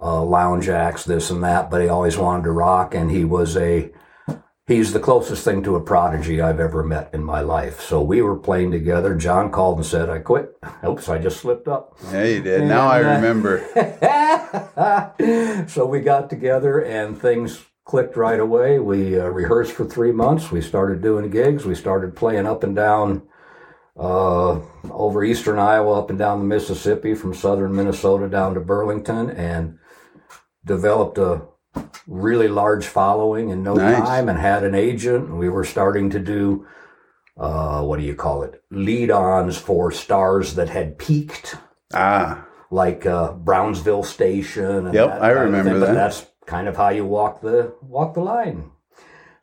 uh, 0.00 0.22
lounge 0.22 0.68
acts, 0.68 1.04
this 1.04 1.30
and 1.30 1.42
that, 1.44 1.70
but 1.70 1.80
he 1.80 1.88
always 1.88 2.18
wanted 2.18 2.42
to 2.44 2.50
rock, 2.50 2.94
and 2.94 3.10
he 3.10 3.24
was 3.24 3.56
a 3.56 3.92
he's 4.66 4.92
the 4.92 5.00
closest 5.00 5.44
thing 5.44 5.62
to 5.62 5.76
a 5.76 5.80
prodigy 5.80 6.40
I've 6.40 6.60
ever 6.60 6.82
met 6.82 7.10
in 7.14 7.22
my 7.24 7.40
life. 7.40 7.80
So 7.80 8.02
we 8.02 8.20
were 8.20 8.36
playing 8.36 8.72
together. 8.72 9.14
John 9.14 9.50
called 9.50 9.78
and 9.78 9.86
said, 9.86 10.10
I 10.10 10.18
quit. 10.18 10.56
Oops, 10.86 11.08
I 11.08 11.18
just 11.18 11.40
slipped 11.40 11.68
up. 11.68 11.96
Yeah, 12.12 12.24
you 12.24 12.42
did. 12.42 12.64
now 12.64 12.88
I 12.88 13.02
uh, 13.02 13.14
remember. 13.16 13.64
so 15.68 15.86
we 15.86 16.00
got 16.00 16.28
together 16.28 16.80
and 16.80 17.20
things 17.20 17.64
clicked 17.84 18.16
right 18.16 18.38
away. 18.38 18.78
We 18.78 19.18
uh, 19.18 19.24
rehearsed 19.28 19.72
for 19.72 19.86
three 19.86 20.12
months. 20.12 20.50
We 20.50 20.60
started 20.60 21.00
doing 21.00 21.30
gigs. 21.30 21.64
We 21.64 21.74
started 21.74 22.14
playing 22.14 22.46
up 22.46 22.62
and 22.62 22.76
down 22.76 23.22
uh, 23.98 24.60
over 24.90 25.24
eastern 25.24 25.58
Iowa, 25.58 25.98
up 25.98 26.10
and 26.10 26.18
down 26.18 26.38
the 26.38 26.44
Mississippi, 26.44 27.14
from 27.14 27.34
southern 27.34 27.74
Minnesota 27.74 28.28
down 28.28 28.54
to 28.54 28.60
Burlington, 28.60 29.30
and 29.30 29.78
developed 30.64 31.18
a 31.18 31.42
really 32.06 32.48
large 32.48 32.86
following 32.86 33.50
in 33.50 33.62
no 33.62 33.74
Nice. 33.74 33.98
time 33.98 34.28
and 34.28 34.38
had 34.38 34.64
an 34.64 34.74
agent. 34.74 35.34
We 35.36 35.48
were 35.48 35.64
starting 35.64 36.10
to 36.10 36.18
do. 36.18 36.66
Uh, 37.36 37.82
what 37.82 38.00
do 38.00 38.04
you 38.04 38.14
call 38.14 38.42
it? 38.42 38.62
Lead 38.70 39.10
ons 39.10 39.56
for 39.56 39.92
stars 39.92 40.54
that 40.56 40.68
had 40.68 40.98
peaked 40.98 41.54
ah, 41.94 42.44
like 42.70 43.06
uh, 43.06 43.32
Brownsville 43.32 44.02
Station. 44.02 44.86
And 44.86 44.94
Yep, 44.94 45.08
that 45.08 45.22
I 45.22 45.30
remember 45.30 45.70
thing, 45.70 45.80
but 45.80 45.86
that. 45.86 45.94
That's 45.94 46.26
kind 46.46 46.66
of 46.66 46.76
how 46.76 46.88
you 46.88 47.04
walk 47.04 47.40
the 47.40 47.74
walk 47.82 48.14
the 48.14 48.20
line. 48.20 48.70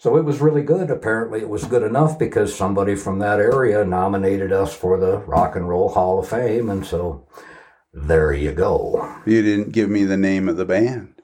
So 0.06 0.18
it 0.18 0.24
was 0.24 0.40
really 0.40 0.62
good. 0.62 0.92
Apparently, 0.92 1.40
it 1.40 1.50
was 1.50 1.64
good 1.64 1.82
enough 1.82 2.20
because 2.20 2.56
somebody 2.56 2.94
from 2.94 3.18
that 3.18 3.40
area 3.40 3.84
nominated 3.84 4.52
us 4.52 4.72
for 4.72 5.00
the 5.00 5.18
Rock 5.18 5.56
and 5.56 5.68
Roll 5.68 5.90
Hall 5.90 6.20
of 6.20 6.30
Fame, 6.30 6.70
and 6.70 6.86
so 6.86 7.28
there 7.92 8.32
you 8.32 8.52
go. 8.52 9.16
you 9.26 9.42
didn't 9.42 9.72
give 9.72 9.90
me 9.90 10.04
the 10.04 10.16
name 10.16 10.48
of 10.48 10.58
the 10.58 10.66
band. 10.66 11.16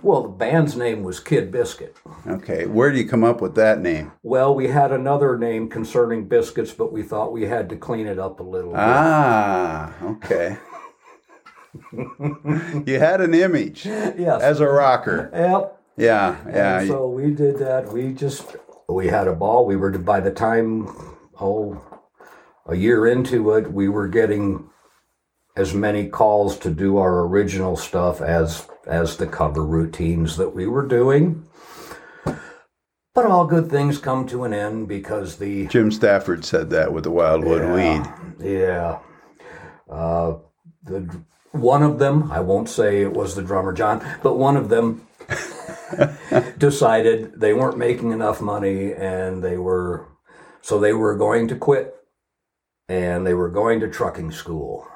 Well, 0.00 0.22
the 0.22 0.30
band's 0.30 0.74
name 0.74 1.02
was 1.02 1.20
Kid 1.20 1.52
Biscuit. 1.52 1.94
Okay, 2.26 2.64
where 2.64 2.90
do 2.90 2.96
you 2.96 3.06
come 3.06 3.24
up 3.24 3.42
with 3.42 3.56
that 3.56 3.82
name? 3.82 4.12
Well, 4.22 4.54
we 4.54 4.68
had 4.68 4.90
another 4.90 5.36
name 5.36 5.68
concerning 5.68 6.26
biscuits, 6.26 6.72
but 6.72 6.94
we 6.94 7.02
thought 7.02 7.34
we 7.34 7.42
had 7.42 7.68
to 7.68 7.76
clean 7.76 8.06
it 8.06 8.18
up 8.18 8.40
a 8.40 8.42
little. 8.42 8.70
bit. 8.70 8.80
Ah, 8.80 9.92
okay. 10.02 10.56
you 12.86 12.98
had 12.98 13.20
an 13.20 13.34
image 13.34 13.84
yes. 13.84 14.40
as 14.40 14.60
a 14.60 14.66
rocker. 14.66 15.28
yep. 15.34 15.79
Yeah, 16.00 16.36
yeah. 16.48 16.80
And 16.80 16.88
so 16.88 17.08
we 17.08 17.30
did 17.30 17.58
that. 17.58 17.92
We 17.92 18.12
just 18.14 18.56
we 18.88 19.08
had 19.08 19.28
a 19.28 19.34
ball. 19.34 19.66
We 19.66 19.76
were 19.76 19.90
by 19.98 20.20
the 20.20 20.30
time 20.30 20.88
oh 21.40 21.82
a 22.66 22.76
year 22.76 23.06
into 23.06 23.52
it, 23.52 23.72
we 23.72 23.88
were 23.88 24.08
getting 24.08 24.70
as 25.56 25.74
many 25.74 26.08
calls 26.08 26.58
to 26.60 26.70
do 26.70 26.96
our 26.96 27.20
original 27.26 27.76
stuff 27.76 28.20
as 28.20 28.66
as 28.86 29.18
the 29.18 29.26
cover 29.26 29.64
routines 29.64 30.36
that 30.36 30.54
we 30.54 30.66
were 30.66 30.86
doing. 30.86 31.46
But 33.12 33.26
all 33.26 33.44
good 33.44 33.68
things 33.68 33.98
come 33.98 34.26
to 34.28 34.44
an 34.44 34.54
end 34.54 34.88
because 34.88 35.36
the 35.36 35.66
Jim 35.66 35.90
Stafford 35.90 36.44
said 36.44 36.70
that 36.70 36.92
with 36.92 37.04
the 37.04 37.10
Wildwood 37.10 37.74
Weed. 37.74 38.52
yeah. 38.52 39.00
Uh, 39.90 40.38
the 40.84 41.20
one 41.50 41.82
of 41.82 41.98
them, 41.98 42.30
I 42.30 42.40
won't 42.40 42.68
say 42.68 43.02
it 43.02 43.12
was 43.12 43.34
the 43.34 43.42
drummer 43.42 43.72
John, 43.72 44.06
but 44.22 44.38
one 44.38 44.56
of 44.56 44.68
them 44.68 45.06
decided 46.58 47.40
they 47.40 47.54
weren't 47.54 47.78
making 47.78 48.12
enough 48.12 48.40
money 48.40 48.92
and 48.92 49.42
they 49.42 49.56
were 49.56 50.06
so 50.62 50.78
they 50.78 50.92
were 50.92 51.16
going 51.16 51.48
to 51.48 51.56
quit 51.56 51.94
and 52.88 53.26
they 53.26 53.34
were 53.34 53.48
going 53.48 53.80
to 53.80 53.88
trucking 53.88 54.30
school. 54.30 54.86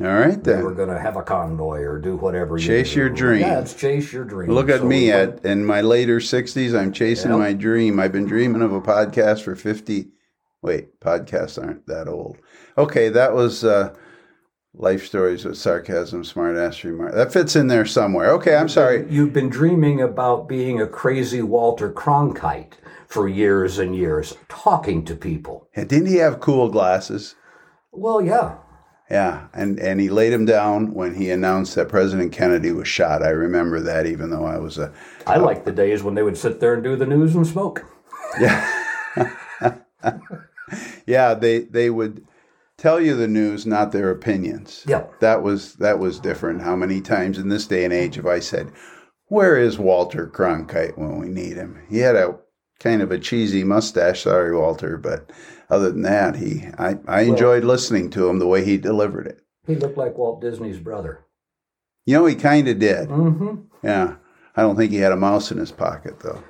All 0.00 0.06
right 0.08 0.42
then. 0.42 0.56
They 0.58 0.62
were 0.64 0.74
going 0.74 0.88
to 0.88 0.98
have 0.98 1.16
a 1.16 1.22
convoy 1.22 1.80
or 1.82 2.00
do 2.00 2.16
whatever. 2.16 2.58
you 2.58 2.66
Chase 2.66 2.92
do. 2.94 3.00
your 3.00 3.08
dream. 3.10 3.42
Yeah, 3.42 3.60
it's 3.60 3.74
chase 3.74 4.12
your 4.12 4.24
dream. 4.24 4.50
Look 4.50 4.68
at 4.68 4.80
So 4.80 4.86
me 4.86 5.12
at 5.12 5.44
in 5.44 5.64
my 5.64 5.82
later 5.82 6.18
60s. 6.18 6.76
I'm 6.76 6.92
chasing 6.92 7.30
Yep. 7.30 7.38
my 7.38 7.52
dream. 7.52 8.00
I've 8.00 8.10
been 8.12 8.26
dreaming 8.26 8.62
of 8.62 8.72
a 8.72 8.80
podcast 8.80 9.42
for 9.42 9.54
50. 9.54 10.08
Wait, 10.62 10.98
podcasts 11.00 11.62
aren't 11.62 11.86
that 11.86 12.08
old. 12.08 12.38
Okay, 12.76 13.08
that 13.10 13.34
was 13.34 13.64
uh, 13.64 13.94
Life 14.76 15.06
Stories 15.06 15.44
with 15.44 15.56
Sarcasm, 15.56 16.24
Smart 16.24 16.56
Ass 16.56 16.82
Remark. 16.82 17.14
That 17.14 17.32
fits 17.32 17.54
in 17.54 17.68
there 17.68 17.86
somewhere. 17.86 18.30
Okay, 18.32 18.56
I'm 18.56 18.68
sorry. 18.68 19.06
You've 19.08 19.32
been 19.32 19.48
dreaming 19.48 20.00
about 20.00 20.48
being 20.48 20.80
a 20.80 20.86
crazy 20.86 21.42
Walter 21.42 21.92
Cronkite 21.92 22.72
for 23.06 23.28
years 23.28 23.78
and 23.78 23.94
years, 23.94 24.36
talking 24.48 25.04
to 25.04 25.14
people. 25.14 25.68
And 25.76 25.88
Didn't 25.88 26.08
he 26.08 26.16
have 26.16 26.40
cool 26.40 26.68
glasses? 26.70 27.36
Well, 27.92 28.20
yeah. 28.20 28.56
Yeah, 29.08 29.46
and, 29.52 29.78
and 29.78 30.00
he 30.00 30.08
laid 30.08 30.32
him 30.32 30.44
down 30.44 30.92
when 30.92 31.14
he 31.14 31.30
announced 31.30 31.76
that 31.76 31.88
President 31.88 32.32
Kennedy 32.32 32.72
was 32.72 32.88
shot. 32.88 33.22
I 33.22 33.28
remember 33.28 33.78
that, 33.80 34.06
even 34.06 34.30
though 34.30 34.46
I 34.46 34.58
was 34.58 34.78
a 34.78 34.92
I 35.26 35.36
like 35.36 35.64
the 35.64 35.72
days 35.72 36.02
when 36.02 36.14
they 36.14 36.22
would 36.22 36.38
sit 36.38 36.58
there 36.58 36.74
and 36.74 36.82
do 36.82 36.96
the 36.96 37.06
news 37.06 37.34
and 37.34 37.46
smoke. 37.46 37.84
Yeah, 38.40 38.68
yeah. 41.06 41.34
They 41.34 41.60
they 41.60 41.88
would 41.90 42.26
tell 42.84 43.00
you 43.00 43.16
the 43.16 43.26
news, 43.26 43.64
not 43.64 43.92
their 43.92 44.10
opinions. 44.10 44.84
Yep. 44.86 45.20
that 45.20 45.42
was 45.42 45.74
that 45.76 45.98
was 45.98 46.20
different. 46.20 46.60
How 46.60 46.76
many 46.76 47.00
times 47.00 47.38
in 47.38 47.48
this 47.48 47.66
day 47.66 47.84
and 47.84 47.94
age 47.94 48.16
have 48.16 48.26
I 48.26 48.40
said, 48.40 48.70
"Where 49.28 49.56
is 49.56 49.78
Walter 49.78 50.26
Cronkite 50.26 50.98
when 50.98 51.18
we 51.18 51.28
need 51.28 51.56
him?" 51.56 51.82
He 51.88 51.98
had 51.98 52.14
a 52.14 52.36
kind 52.80 53.00
of 53.00 53.10
a 53.10 53.18
cheesy 53.18 53.64
mustache. 53.64 54.24
Sorry, 54.24 54.54
Walter, 54.54 54.98
but 54.98 55.32
other 55.70 55.90
than 55.90 56.02
that, 56.02 56.36
he 56.36 56.66
I, 56.76 56.98
I 57.08 57.22
enjoyed 57.22 57.64
listening 57.64 58.10
to 58.10 58.28
him 58.28 58.38
the 58.38 58.46
way 58.46 58.62
he 58.62 58.76
delivered 58.76 59.26
it. 59.28 59.40
He 59.66 59.76
looked 59.76 59.96
like 59.96 60.18
Walt 60.18 60.42
Disney's 60.42 60.78
brother. 60.78 61.24
You 62.04 62.18
know, 62.18 62.26
he 62.26 62.34
kind 62.34 62.68
of 62.68 62.78
did. 62.78 63.08
Mm-hmm. 63.08 63.62
Yeah, 63.82 64.16
I 64.54 64.60
don't 64.60 64.76
think 64.76 64.92
he 64.92 64.98
had 64.98 65.12
a 65.12 65.16
mouse 65.16 65.50
in 65.50 65.56
his 65.56 65.72
pocket 65.72 66.20
though. 66.20 66.44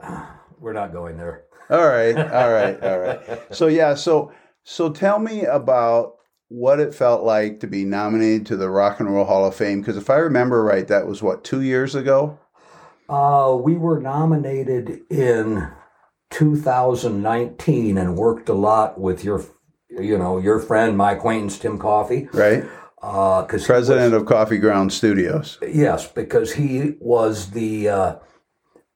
We're 0.58 0.72
not 0.72 0.94
going 0.94 1.18
there. 1.18 1.44
All 1.68 1.86
right, 1.86 2.16
all 2.16 2.52
right, 2.52 2.82
all 2.82 2.98
right. 2.98 3.20
So 3.50 3.66
yeah, 3.66 3.94
so 3.94 4.32
so 4.64 4.90
tell 4.90 5.18
me 5.18 5.44
about 5.44 6.16
what 6.48 6.80
it 6.80 6.94
felt 6.94 7.22
like 7.22 7.60
to 7.60 7.66
be 7.66 7.84
nominated 7.84 8.46
to 8.46 8.56
the 8.56 8.70
Rock 8.70 9.00
and 9.00 9.12
Roll 9.12 9.24
Hall 9.24 9.46
of 9.46 9.54
Fame 9.54 9.80
because 9.80 9.96
if 9.96 10.10
I 10.10 10.16
remember 10.16 10.62
right, 10.62 10.86
that 10.88 11.06
was 11.06 11.22
what 11.22 11.44
two 11.44 11.62
years 11.62 11.94
ago. 11.94 12.38
Uh, 13.08 13.56
we 13.60 13.74
were 13.74 14.00
nominated 14.00 15.00
in 15.10 15.70
2019 16.30 17.98
and 17.98 18.16
worked 18.16 18.48
a 18.48 18.54
lot 18.54 18.98
with 18.98 19.22
your, 19.22 19.44
you 19.90 20.16
know, 20.16 20.38
your 20.38 20.58
friend, 20.58 20.96
my 20.96 21.12
acquaintance 21.12 21.58
Tim 21.58 21.78
Coffey. 21.78 22.28
Right, 22.32 22.64
Uh, 23.02 23.42
because 23.42 23.66
president 23.66 24.14
of 24.14 24.24
Coffee 24.24 24.56
Ground 24.56 24.92
Studios. 24.92 25.58
Yes, 25.62 26.10
because 26.10 26.54
he 26.54 26.94
was 27.00 27.50
the. 27.50 27.88
Uh, 27.88 28.16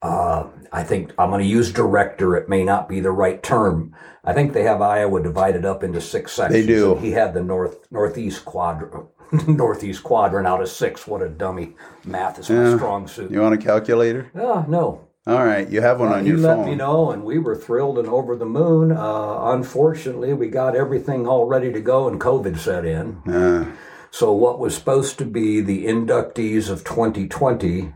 uh, 0.01 0.47
I 0.71 0.83
think 0.83 1.13
I'm 1.17 1.29
going 1.29 1.41
to 1.41 1.47
use 1.47 1.71
director. 1.73 2.35
It 2.35 2.47
may 2.49 2.63
not 2.63 2.87
be 2.87 2.99
the 2.99 3.11
right 3.11 3.41
term. 3.41 3.95
I 4.23 4.33
think 4.33 4.53
they 4.53 4.63
have 4.63 4.81
Iowa 4.81 5.21
divided 5.21 5.65
up 5.65 5.83
into 5.83 5.99
six 6.01 6.31
sections. 6.33 6.65
They 6.65 6.71
do. 6.71 6.95
He 6.95 7.11
had 7.11 7.33
the 7.33 7.43
north 7.43 7.87
northeast 7.91 8.45
quadrant. 8.45 9.07
Northeast 9.47 10.01
quadrant 10.03 10.47
out 10.47 10.59
of 10.61 10.69
six. 10.69 11.05
What 11.05 11.21
a 11.21 11.29
dummy! 11.29 11.75
Math 12.03 12.39
is 12.39 12.49
my 12.49 12.55
Yeah. 12.69 12.75
strong 12.77 13.07
suit. 13.07 13.29
You 13.29 13.41
want 13.41 13.53
a 13.53 13.59
calculator? 13.59 14.31
Ah, 14.35 14.65
no. 14.67 15.01
All 15.27 15.45
right, 15.45 15.69
you 15.69 15.81
have 15.81 15.99
one 15.99 16.11
on 16.11 16.23
he 16.23 16.29
your 16.29 16.39
let 16.39 16.65
me 16.65 16.73
know, 16.73 17.11
and 17.11 17.23
we 17.23 17.37
were 17.37 17.55
thrilled 17.55 17.99
and 17.99 18.07
over 18.07 18.35
the 18.35 18.47
moon. 18.47 18.91
Uh, 18.91 19.51
unfortunately, 19.51 20.33
we 20.33 20.47
got 20.47 20.75
everything 20.75 21.27
all 21.27 21.45
ready 21.45 21.71
to 21.71 21.79
go, 21.79 22.07
and 22.07 22.19
COVID 22.19 22.57
set 22.57 22.85
in. 22.85 23.17
Uh, 23.31 23.65
So, 24.09 24.31
what 24.33 24.57
was 24.57 24.73
supposed 24.73 25.19
to 25.19 25.25
be 25.25 25.61
the 25.61 25.85
inductees 25.85 26.67
of 26.71 26.83
2020, 26.83 27.93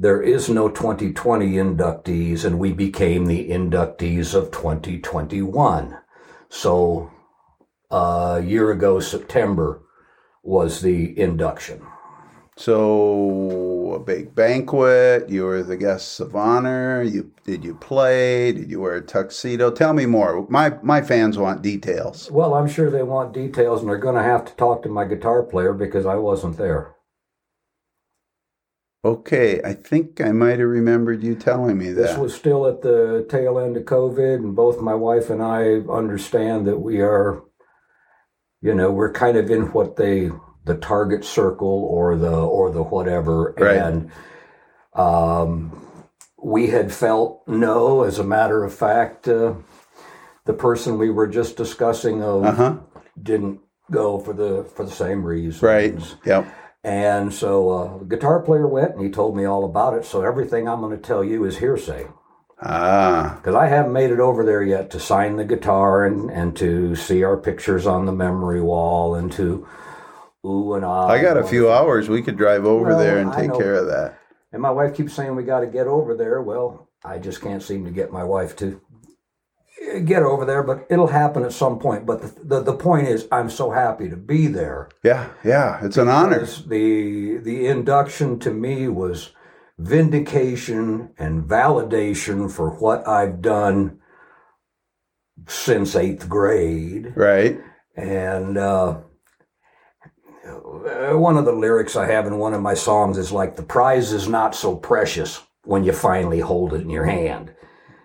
there 0.00 0.22
is 0.22 0.48
no 0.48 0.70
2020 0.70 1.52
inductees, 1.52 2.42
and 2.46 2.58
we 2.58 2.72
became 2.72 3.26
the 3.26 3.50
inductees 3.50 4.34
of 4.34 4.50
2021. 4.50 5.98
So, 6.48 7.10
a 7.90 8.40
year 8.42 8.70
ago, 8.70 9.00
September, 9.00 9.82
was 10.42 10.80
the 10.80 11.18
induction. 11.20 11.82
so 12.56 13.92
a 13.94 13.98
big 13.98 14.34
banquet. 14.34 15.28
You 15.28 15.44
were 15.44 15.62
the 15.62 15.76
guests 15.76 16.18
of 16.20 16.34
honor. 16.34 17.02
You 17.02 17.32
did 17.44 17.62
you 17.64 17.74
play? 17.74 18.52
Did 18.52 18.70
you 18.70 18.80
wear 18.80 18.96
a 18.96 19.02
tuxedo? 19.02 19.70
Tell 19.70 19.92
me 19.92 20.06
more. 20.06 20.46
My 20.48 20.76
my 20.82 21.02
fans 21.02 21.36
want 21.36 21.60
details. 21.62 22.30
Well, 22.30 22.54
I'm 22.54 22.68
sure 22.68 22.90
they 22.90 23.02
want 23.02 23.34
details, 23.34 23.80
and 23.80 23.90
they're 23.90 23.98
going 23.98 24.16
to 24.16 24.22
have 24.22 24.44
to 24.46 24.54
talk 24.54 24.82
to 24.82 24.88
my 24.88 25.04
guitar 25.04 25.42
player 25.42 25.72
because 25.74 26.06
I 26.06 26.14
wasn't 26.16 26.56
there. 26.56 26.94
Okay, 29.02 29.62
I 29.64 29.72
think 29.72 30.20
I 30.20 30.30
might 30.32 30.58
have 30.58 30.68
remembered 30.68 31.22
you 31.22 31.34
telling 31.34 31.78
me 31.78 31.88
that. 31.92 31.94
This 32.02 32.18
was 32.18 32.34
still 32.34 32.66
at 32.66 32.82
the 32.82 33.26
tail 33.30 33.58
end 33.58 33.76
of 33.78 33.84
COVID, 33.84 34.34
and 34.36 34.54
both 34.54 34.80
my 34.82 34.92
wife 34.94 35.30
and 35.30 35.42
I 35.42 35.76
understand 35.90 36.66
that 36.66 36.78
we 36.78 37.00
are, 37.00 37.42
you 38.60 38.74
know, 38.74 38.90
we're 38.90 39.12
kind 39.12 39.38
of 39.38 39.50
in 39.50 39.72
what 39.72 39.96
they 39.96 40.30
the 40.66 40.76
target 40.76 41.24
circle 41.24 41.86
or 41.90 42.16
the 42.18 42.30
or 42.30 42.70
the 42.70 42.82
whatever, 42.82 43.54
Right. 43.56 43.76
and 43.76 44.10
um, 44.92 45.72
we 46.42 46.66
had 46.66 46.92
felt 46.92 47.42
no. 47.48 48.02
As 48.02 48.18
a 48.18 48.24
matter 48.24 48.62
of 48.64 48.74
fact, 48.74 49.26
uh, 49.28 49.54
the 50.44 50.52
person 50.52 50.98
we 50.98 51.08
were 51.08 51.26
just 51.26 51.56
discussing 51.56 52.22
of 52.22 52.44
Uh 52.44 52.52
huh. 52.52 52.76
didn't 53.22 53.60
go 53.90 54.18
for 54.18 54.34
the 54.34 54.64
for 54.76 54.84
the 54.84 54.90
same 54.90 55.24
reasons. 55.24 55.62
Right. 55.62 55.94
Yep. 56.26 56.46
And 56.82 57.32
so 57.32 57.70
uh, 57.70 57.98
the 57.98 58.04
guitar 58.06 58.40
player 58.40 58.66
went 58.66 58.94
and 58.94 59.04
he 59.04 59.10
told 59.10 59.36
me 59.36 59.44
all 59.44 59.64
about 59.64 59.94
it. 59.94 60.04
So 60.04 60.22
everything 60.22 60.68
I'm 60.68 60.80
going 60.80 60.96
to 60.96 61.02
tell 61.02 61.22
you 61.22 61.44
is 61.44 61.58
hearsay. 61.58 62.06
Ah, 62.62 63.36
Because 63.36 63.54
I 63.54 63.66
haven't 63.68 63.92
made 63.92 64.10
it 64.10 64.20
over 64.20 64.44
there 64.44 64.62
yet 64.62 64.90
to 64.90 65.00
sign 65.00 65.36
the 65.36 65.44
guitar 65.44 66.04
and, 66.04 66.30
and 66.30 66.54
to 66.56 66.94
see 66.94 67.22
our 67.22 67.36
pictures 67.38 67.86
on 67.86 68.04
the 68.04 68.12
memory 68.12 68.60
wall 68.60 69.14
and 69.14 69.32
to 69.32 69.66
ooh 70.44 70.74
and 70.74 70.84
ah. 70.84 71.06
I 71.08 71.22
got 71.22 71.38
a 71.38 71.46
few 71.46 71.70
hours. 71.70 72.08
We 72.08 72.22
could 72.22 72.36
drive 72.36 72.64
over 72.66 72.90
Well, 72.90 72.98
there 72.98 73.18
and 73.18 73.32
take 73.32 73.54
care 73.54 73.74
of 73.74 73.86
that. 73.86 74.18
And 74.52 74.60
my 74.60 74.70
wife 74.70 74.94
keeps 74.94 75.14
saying 75.14 75.34
we 75.36 75.42
got 75.44 75.60
to 75.60 75.66
get 75.66 75.86
over 75.86 76.14
there. 76.14 76.42
Well, 76.42 76.88
I 77.04 77.18
just 77.18 77.40
can't 77.40 77.62
seem 77.62 77.84
to 77.86 77.90
get 77.90 78.12
my 78.12 78.24
wife 78.24 78.56
to 78.56 78.80
get 79.98 80.22
over 80.22 80.44
there, 80.44 80.62
but 80.62 80.86
it'll 80.88 81.08
happen 81.08 81.44
at 81.44 81.52
some 81.52 81.78
point. 81.78 82.06
But 82.06 82.22
the, 82.22 82.44
the, 82.44 82.62
the 82.62 82.76
point 82.76 83.08
is, 83.08 83.26
I'm 83.32 83.50
so 83.50 83.70
happy 83.70 84.08
to 84.08 84.16
be 84.16 84.46
there. 84.46 84.88
Yeah, 85.02 85.28
yeah, 85.44 85.84
it's 85.84 85.96
an 85.96 86.08
honor. 86.08 86.44
The, 86.46 87.38
the 87.38 87.66
induction 87.66 88.38
to 88.40 88.50
me 88.50 88.88
was 88.88 89.30
vindication 89.78 91.10
and 91.18 91.44
validation 91.44 92.50
for 92.50 92.70
what 92.70 93.06
I've 93.08 93.40
done 93.42 93.98
since 95.46 95.96
eighth 95.96 96.28
grade. 96.28 97.14
Right? 97.16 97.60
And 97.96 98.58
uh, 98.58 98.98
one 101.12 101.36
of 101.36 101.44
the 101.44 101.52
lyrics 101.52 101.96
I 101.96 102.06
have 102.06 102.26
in 102.26 102.38
one 102.38 102.54
of 102.54 102.62
my 102.62 102.74
songs 102.74 103.18
is 103.18 103.32
like, 103.32 103.56
the 103.56 103.62
prize 103.62 104.12
is 104.12 104.28
not 104.28 104.54
so 104.54 104.76
precious 104.76 105.40
when 105.64 105.84
you 105.84 105.92
finally 105.92 106.40
hold 106.40 106.72
it 106.74 106.82
in 106.82 106.90
your 106.90 107.04
hand. 107.04 107.54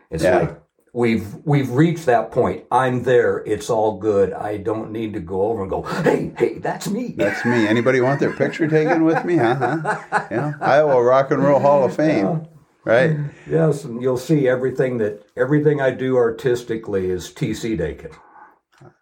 It's 0.09 0.23
Yeah. 0.23 0.37
like, 0.39 0.61
we've 0.95 1.35
we've 1.43 1.69
reached 1.69 2.05
that 2.05 2.31
point. 2.31 2.63
I'm 2.71 3.03
there. 3.03 3.39
It's 3.45 3.69
all 3.69 3.97
good. 3.99 4.33
I 4.33 4.57
don't 4.57 4.91
need 4.91 5.13
to 5.13 5.19
go 5.19 5.43
over 5.43 5.61
and 5.61 5.69
go, 5.69 5.81
hey, 5.83 6.31
hey, 6.37 6.57
that's 6.59 6.89
me. 6.89 7.13
That's 7.17 7.43
me. 7.45 7.67
Anybody 7.67 7.99
want 8.01 8.19
their 8.21 8.33
picture 8.33 8.67
taken 8.67 9.03
with 9.03 9.23
me? 9.25 9.35
Huh? 9.37 9.55
huh? 9.55 10.27
Yeah. 10.31 10.53
Iowa 10.61 11.03
Rock 11.03 11.31
and 11.31 11.43
Roll 11.43 11.59
Hall 11.59 11.83
of 11.83 11.95
Fame. 11.95 12.47
Right? 12.85 13.17
Yes, 13.49 13.83
and 13.83 14.01
you'll 14.01 14.17
see 14.17 14.47
everything 14.47 14.97
that 14.99 15.25
everything 15.35 15.81
I 15.81 15.91
do 15.91 16.17
artistically 16.17 17.09
is 17.09 17.29
TC 17.29 17.77
Dakin. 17.77 18.11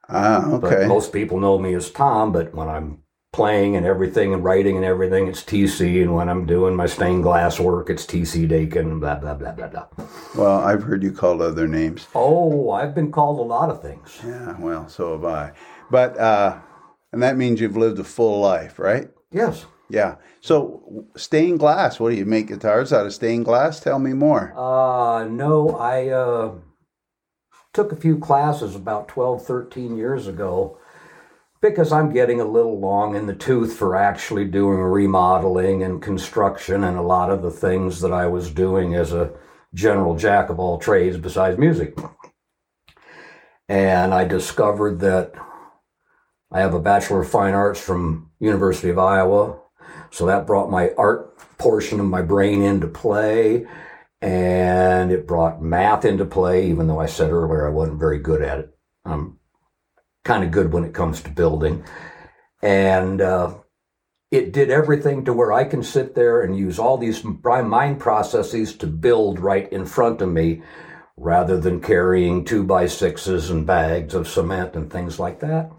Ah, 0.09 0.57
But 0.59 0.73
okay. 0.73 0.87
most 0.87 1.13
people 1.13 1.39
know 1.39 1.59
me 1.59 1.73
as 1.75 1.91
Tom, 1.91 2.31
but 2.31 2.53
when 2.53 2.69
I'm 2.69 3.02
playing 3.33 3.75
and 3.75 3.85
everything 3.85 4.33
and 4.33 4.43
writing 4.43 4.77
and 4.77 4.85
everything, 4.85 5.27
it's 5.27 5.43
TC. 5.43 6.03
And 6.03 6.13
when 6.13 6.29
I'm 6.29 6.45
doing 6.45 6.75
my 6.75 6.85
stained 6.85 7.23
glass 7.23 7.59
work, 7.59 7.89
it's 7.89 8.05
TC 8.05 8.47
Dakin, 8.47 8.99
blah, 8.99 9.15
blah, 9.15 9.33
blah, 9.33 9.51
blah, 9.51 9.67
blah. 9.67 9.87
Well, 10.37 10.59
I've 10.59 10.83
heard 10.83 11.03
you 11.03 11.11
called 11.11 11.41
other 11.41 11.67
names. 11.67 12.07
Oh, 12.15 12.69
I've 12.71 12.95
been 12.95 13.11
called 13.11 13.39
a 13.39 13.41
lot 13.41 13.69
of 13.69 13.81
things. 13.81 14.19
Yeah, 14.25 14.55
well, 14.59 14.87
so 14.87 15.13
have 15.13 15.25
I. 15.25 15.51
But, 15.91 16.17
uh, 16.17 16.59
and 17.11 17.21
that 17.21 17.35
means 17.35 17.59
you've 17.59 17.75
lived 17.75 17.99
a 17.99 18.03
full 18.03 18.39
life, 18.39 18.79
right? 18.79 19.09
Yes. 19.31 19.65
Yeah. 19.89 20.15
So, 20.39 21.07
stained 21.17 21.59
glass, 21.59 21.99
what 21.99 22.11
do 22.11 22.15
you 22.15 22.25
make 22.25 22.47
guitars 22.47 22.93
out 22.93 23.05
of 23.05 23.13
stained 23.13 23.45
glass? 23.45 23.79
Tell 23.79 23.99
me 23.99 24.13
more. 24.13 24.53
Uh, 24.55 25.25
no, 25.25 25.75
I 25.75 26.09
uh, 26.09 26.53
took 27.73 27.91
a 27.91 27.95
few 27.95 28.19
classes 28.19 28.75
about 28.75 29.07
12, 29.07 29.45
13 29.45 29.97
years 29.97 30.27
ago 30.27 30.77
because 31.63 31.93
I'm 31.93 32.11
getting 32.11 32.41
a 32.41 32.45
little 32.45 32.77
long 32.77 33.15
in 33.15 33.25
the 33.25 33.33
tooth 33.33 33.73
for 33.77 33.95
actually 33.95 34.43
doing 34.43 34.79
remodeling 34.79 35.81
and 35.81 36.01
construction 36.01 36.83
and 36.83 36.97
a 36.97 37.01
lot 37.01 37.31
of 37.31 37.41
the 37.41 37.49
things 37.49 38.01
that 38.01 38.11
I 38.11 38.27
was 38.27 38.51
doing 38.51 38.95
as 38.95 39.13
a 39.13 39.31
general 39.73 40.17
jack 40.17 40.49
of 40.49 40.59
all 40.59 40.77
trades 40.77 41.15
besides 41.17 41.57
music. 41.57 41.97
And 43.69 44.13
I 44.13 44.25
discovered 44.25 44.99
that 44.99 45.31
I 46.51 46.59
have 46.59 46.73
a 46.73 46.81
Bachelor 46.81 47.21
of 47.21 47.29
Fine 47.29 47.53
Arts 47.53 47.79
from 47.79 48.29
University 48.41 48.89
of 48.89 48.99
Iowa. 48.99 49.57
So 50.11 50.25
that 50.25 50.45
brought 50.45 50.69
my 50.69 50.91
art 50.97 51.37
portion 51.57 52.01
of 52.01 52.05
my 52.05 52.21
brain 52.21 52.61
into 52.61 52.87
play 52.87 53.65
and 54.21 55.13
it 55.13 55.25
brought 55.25 55.61
math 55.61 56.03
into 56.03 56.25
play, 56.25 56.67
even 56.67 56.87
though 56.87 56.99
I 56.99 57.05
said 57.05 57.31
earlier 57.31 57.65
I 57.65 57.71
wasn't 57.71 58.01
very 58.01 58.19
good 58.19 58.41
at 58.41 58.59
it. 58.59 58.77
I'm 59.05 59.39
kind 60.23 60.43
of 60.43 60.51
good 60.51 60.71
when 60.73 60.83
it 60.83 60.93
comes 60.93 61.21
to 61.21 61.29
building. 61.29 61.83
And 62.61 63.21
uh, 63.21 63.55
it 64.31 64.53
did 64.53 64.71
everything 64.71 65.25
to 65.25 65.33
where 65.33 65.51
I 65.51 65.65
can 65.65 65.83
sit 65.83 66.15
there 66.15 66.41
and 66.41 66.57
use 66.57 66.79
all 66.79 66.97
these 66.97 67.23
mind 67.23 67.99
processes 67.99 68.75
to 68.77 68.87
build 68.87 69.39
right 69.39 69.71
in 69.71 69.85
front 69.85 70.21
of 70.21 70.29
me 70.29 70.61
rather 71.17 71.59
than 71.59 71.79
carrying 71.81 72.43
two 72.45 72.63
by 72.63 72.87
sixes 72.87 73.49
and 73.49 73.67
bags 73.67 74.13
of 74.13 74.27
cement 74.27 74.75
and 74.75 74.91
things 74.91 75.19
like 75.19 75.39
that. 75.41 75.71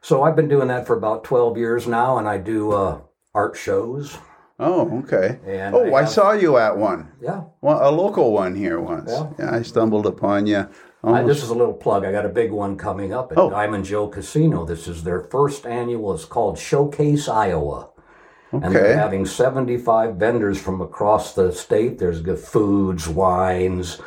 So 0.00 0.22
I've 0.22 0.36
been 0.36 0.48
doing 0.48 0.68
that 0.68 0.86
for 0.86 0.96
about 0.96 1.24
12 1.24 1.58
years 1.58 1.86
now, 1.86 2.16
and 2.16 2.26
I 2.26 2.38
do 2.38 2.72
uh, 2.72 3.00
art 3.34 3.56
shows. 3.56 4.16
Oh, 4.58 4.98
okay. 5.04 5.38
And 5.46 5.74
Oh, 5.74 5.94
I 5.94 6.02
have- 6.02 6.10
saw 6.10 6.32
you 6.32 6.56
at 6.56 6.76
one. 6.78 7.12
Yeah. 7.20 7.42
One, 7.60 7.82
a 7.82 7.90
local 7.90 8.32
one 8.32 8.54
here 8.54 8.80
once. 8.80 9.10
Yeah. 9.10 9.26
Yeah, 9.38 9.54
I 9.54 9.62
stumbled 9.62 10.06
upon 10.06 10.46
you. 10.46 10.68
I, 11.02 11.22
this 11.22 11.42
is 11.42 11.48
a 11.50 11.54
little 11.54 11.72
plug. 11.74 12.04
I 12.04 12.12
got 12.12 12.26
a 12.26 12.30
big 12.30 12.50
one 12.52 12.76
coming 12.76 13.12
up 13.12 13.32
at 13.32 13.38
Oh. 13.38 13.48
Diamond 13.50 13.84
Joe 13.86 14.08
Casino. 14.08 14.64
This 14.66 14.86
is 14.86 15.02
their 15.04 15.20
first 15.22 15.66
annual. 15.66 16.12
It's 16.12 16.24
called 16.26 16.58
Showcase 16.58 17.26
Iowa. 17.28 17.88
And 18.52 18.74
they're 18.74 18.96
having 18.98 19.24
75 19.26 20.16
vendors 20.16 20.60
from 20.60 20.80
across 20.80 21.34
the 21.34 21.52
state. 21.52 21.98
There's 21.98 22.20
good 22.20 22.38
foods, 22.40 23.08
wines. 23.08 24.00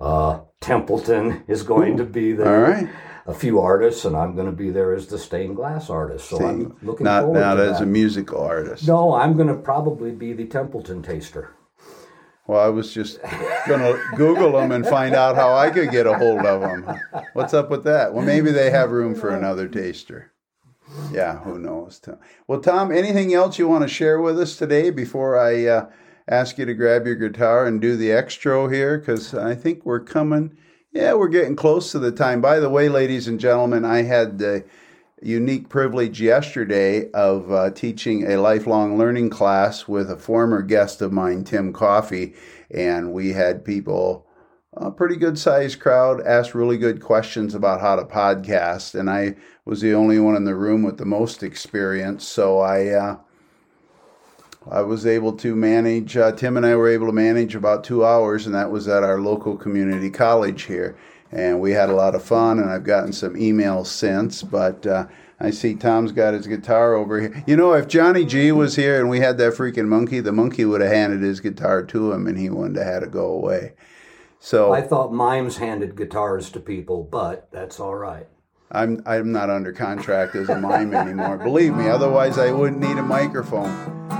Uh, 0.00 0.40
Templeton 0.60 1.44
is 1.46 1.62
going 1.62 1.96
to 1.98 2.04
be 2.04 2.32
there. 2.32 2.62
right. 2.62 2.88
A 3.26 3.32
few 3.32 3.58
artists, 3.60 4.04
and 4.04 4.14
I'm 4.14 4.34
going 4.34 4.46
to 4.50 4.52
be 4.52 4.68
there 4.70 4.92
as 4.92 5.06
the 5.06 5.18
stained 5.18 5.56
glass 5.56 5.88
artist. 5.88 6.28
So 6.28 6.44
I'm 6.44 6.76
looking 6.82 7.04
Not 7.04 7.22
forward 7.22 7.40
not 7.40 7.54
to 7.54 7.62
as 7.70 7.78
that. 7.78 7.84
a 7.84 7.86
musical 7.86 8.38
artist. 8.42 8.86
no, 8.86 9.14
I'm 9.14 9.34
going 9.34 9.48
to 9.48 9.54
probably 9.54 10.10
be 10.10 10.34
the 10.34 10.44
Templeton 10.44 11.00
taster. 11.02 11.54
Well, 12.46 12.60
I 12.60 12.68
was 12.68 12.92
just 12.92 13.20
gonna 13.66 13.98
Google 14.16 14.52
them 14.52 14.70
and 14.70 14.86
find 14.86 15.14
out 15.14 15.34
how 15.34 15.54
I 15.54 15.70
could 15.70 15.90
get 15.90 16.06
a 16.06 16.18
hold 16.18 16.44
of 16.44 16.60
them. 16.60 17.00
What's 17.32 17.54
up 17.54 17.70
with 17.70 17.84
that? 17.84 18.12
Well, 18.12 18.24
maybe 18.24 18.50
they 18.50 18.70
have 18.70 18.90
room 18.90 19.14
for 19.14 19.30
another 19.30 19.66
taster. 19.66 20.32
Yeah, 21.10 21.38
who 21.38 21.58
knows? 21.58 21.98
Tom. 21.98 22.18
Well, 22.46 22.60
Tom, 22.60 22.92
anything 22.92 23.32
else 23.32 23.58
you 23.58 23.66
want 23.66 23.82
to 23.82 23.88
share 23.88 24.20
with 24.20 24.38
us 24.38 24.56
today 24.56 24.90
before 24.90 25.38
I 25.38 25.64
uh, 25.66 25.90
ask 26.28 26.58
you 26.58 26.66
to 26.66 26.74
grab 26.74 27.06
your 27.06 27.16
guitar 27.16 27.66
and 27.66 27.80
do 27.80 27.96
the 27.96 28.12
extra 28.12 28.70
here? 28.70 28.98
Because 28.98 29.34
I 29.34 29.54
think 29.54 29.84
we're 29.84 30.00
coming. 30.04 30.56
Yeah, 30.92 31.14
we're 31.14 31.28
getting 31.28 31.56
close 31.56 31.90
to 31.92 31.98
the 31.98 32.12
time. 32.12 32.40
By 32.40 32.60
the 32.60 32.70
way, 32.70 32.88
ladies 32.88 33.26
and 33.26 33.40
gentlemen, 33.40 33.84
I 33.84 34.02
had 34.02 34.38
the 34.38 34.64
unique 35.24 35.70
privilege 35.70 36.20
yesterday 36.20 37.10
of 37.12 37.50
uh, 37.50 37.70
teaching 37.70 38.30
a 38.30 38.36
lifelong 38.36 38.98
learning 38.98 39.30
class 39.30 39.88
with 39.88 40.10
a 40.10 40.18
former 40.18 40.60
guest 40.60 41.00
of 41.00 41.12
mine, 41.12 41.42
Tim 41.44 41.72
Coffey, 41.72 42.34
and 42.70 43.10
we 43.10 43.32
had 43.32 43.64
people, 43.64 44.26
a 44.74 44.90
pretty 44.90 45.16
good 45.16 45.38
sized 45.38 45.80
crowd, 45.80 46.20
ask 46.26 46.54
really 46.54 46.76
good 46.76 47.00
questions 47.00 47.54
about 47.54 47.80
how 47.80 47.96
to 47.96 48.04
podcast, 48.04 48.94
and 48.94 49.08
I 49.08 49.36
was 49.64 49.80
the 49.80 49.94
only 49.94 50.18
one 50.18 50.36
in 50.36 50.44
the 50.44 50.54
room 50.54 50.82
with 50.82 50.98
the 50.98 51.06
most 51.06 51.42
experience, 51.42 52.26
so 52.26 52.60
I. 52.60 52.88
Uh, 52.88 53.16
I 54.70 54.80
was 54.80 55.04
able 55.04 55.34
to 55.34 55.54
manage, 55.54 56.16
uh, 56.16 56.32
Tim 56.32 56.56
and 56.56 56.64
I 56.64 56.74
were 56.74 56.88
able 56.88 57.08
to 57.08 57.12
manage 57.12 57.54
about 57.54 57.84
two 57.84 58.02
hours, 58.02 58.46
and 58.46 58.54
that 58.54 58.70
was 58.70 58.88
at 58.88 59.02
our 59.02 59.20
local 59.20 59.58
community 59.58 60.08
college 60.08 60.62
here. 60.62 60.96
And 61.34 61.60
we 61.60 61.72
had 61.72 61.90
a 61.90 61.94
lot 61.94 62.14
of 62.14 62.22
fun, 62.22 62.60
and 62.60 62.70
I've 62.70 62.84
gotten 62.84 63.12
some 63.12 63.34
emails 63.34 63.88
since. 63.88 64.44
But 64.44 64.86
uh, 64.86 65.08
I 65.40 65.50
see 65.50 65.74
Tom's 65.74 66.12
got 66.12 66.32
his 66.32 66.46
guitar 66.46 66.94
over 66.94 67.20
here. 67.20 67.44
You 67.44 67.56
know, 67.56 67.72
if 67.72 67.88
Johnny 67.88 68.24
G 68.24 68.52
was 68.52 68.76
here 68.76 69.00
and 69.00 69.10
we 69.10 69.18
had 69.18 69.36
that 69.38 69.54
freaking 69.54 69.88
monkey, 69.88 70.20
the 70.20 70.30
monkey 70.30 70.64
would 70.64 70.80
have 70.80 70.92
handed 70.92 71.22
his 71.22 71.40
guitar 71.40 71.82
to 71.82 72.12
him, 72.12 72.28
and 72.28 72.38
he 72.38 72.48
wouldn't 72.48 72.78
have 72.78 72.86
had 72.86 73.00
to 73.00 73.08
go 73.08 73.26
away. 73.26 73.72
So 74.38 74.72
I 74.72 74.82
thought 74.82 75.12
mimes 75.12 75.56
handed 75.56 75.96
guitars 75.96 76.50
to 76.50 76.60
people, 76.60 77.02
but 77.02 77.50
that's 77.50 77.80
all 77.80 77.96
right. 77.96 78.28
I'm 78.70 79.02
I'm 79.06 79.32
not 79.32 79.50
under 79.50 79.72
contract 79.72 80.36
as 80.36 80.48
a 80.48 80.60
mime 80.60 80.94
anymore. 80.94 81.38
Believe 81.38 81.74
me, 81.74 81.88
otherwise 81.88 82.38
I 82.38 82.52
wouldn't 82.52 82.80
need 82.80 82.98
a 82.98 83.02
microphone. 83.02 84.13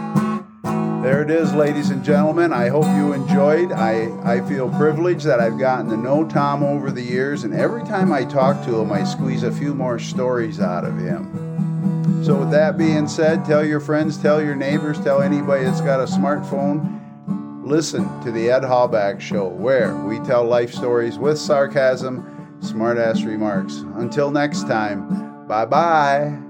There 1.05 1.21
it 1.21 1.31
is, 1.31 1.53
ladies 1.53 1.90
and 1.90 2.03
gentlemen. 2.03 2.51
I 2.51 2.69
hope 2.69 2.87
you 2.97 3.12
enjoyed. 3.12 3.73
I, 3.73 4.09
I 4.25 4.40
feel 4.49 4.71
privileged 4.71 5.27
that 5.27 5.38
I've 5.38 5.59
gotten 5.59 5.90
to 5.90 5.99
know 5.99 6.27
Tom 6.27 6.62
over 6.62 6.90
the 6.90 7.03
years, 7.03 7.45
and 7.45 7.53
every 7.53 7.83
time 7.85 8.11
I 8.11 8.25
talk 8.25 8.64
to 8.64 8.81
him, 8.81 8.90
I 8.90 9.05
squeeze 9.05 9.43
a 9.43 9.53
few 9.53 9.75
more 9.75 9.99
stories 9.99 10.61
out 10.61 10.87
of 10.87 10.97
him. 10.97 12.25
So, 12.25 12.37
with 12.37 12.51
that 12.53 12.79
being 12.79 13.07
said, 13.07 13.45
tell 13.45 13.62
your 13.62 13.81
friends, 13.81 14.17
tell 14.17 14.43
your 14.43 14.57
neighbors, 14.57 14.99
tell 14.99 15.21
anybody 15.21 15.64
that's 15.64 15.83
got 15.83 16.01
a 16.01 16.11
smartphone. 16.11 17.03
Listen 17.67 18.05
to 18.23 18.33
the 18.33 18.51
Ed 18.51 18.62
Hallback 18.62 19.21
Show, 19.21 19.49
where 19.49 19.95
we 19.95 20.21
tell 20.21 20.43
life 20.43 20.73
stories 20.73 21.19
with 21.19 21.38
sarcasm, 21.38 22.57
smartass 22.61 23.27
remarks. 23.27 23.85
Until 23.97 24.31
next 24.31 24.62
time, 24.62 25.47
bye 25.47 25.67
bye. 25.67 26.43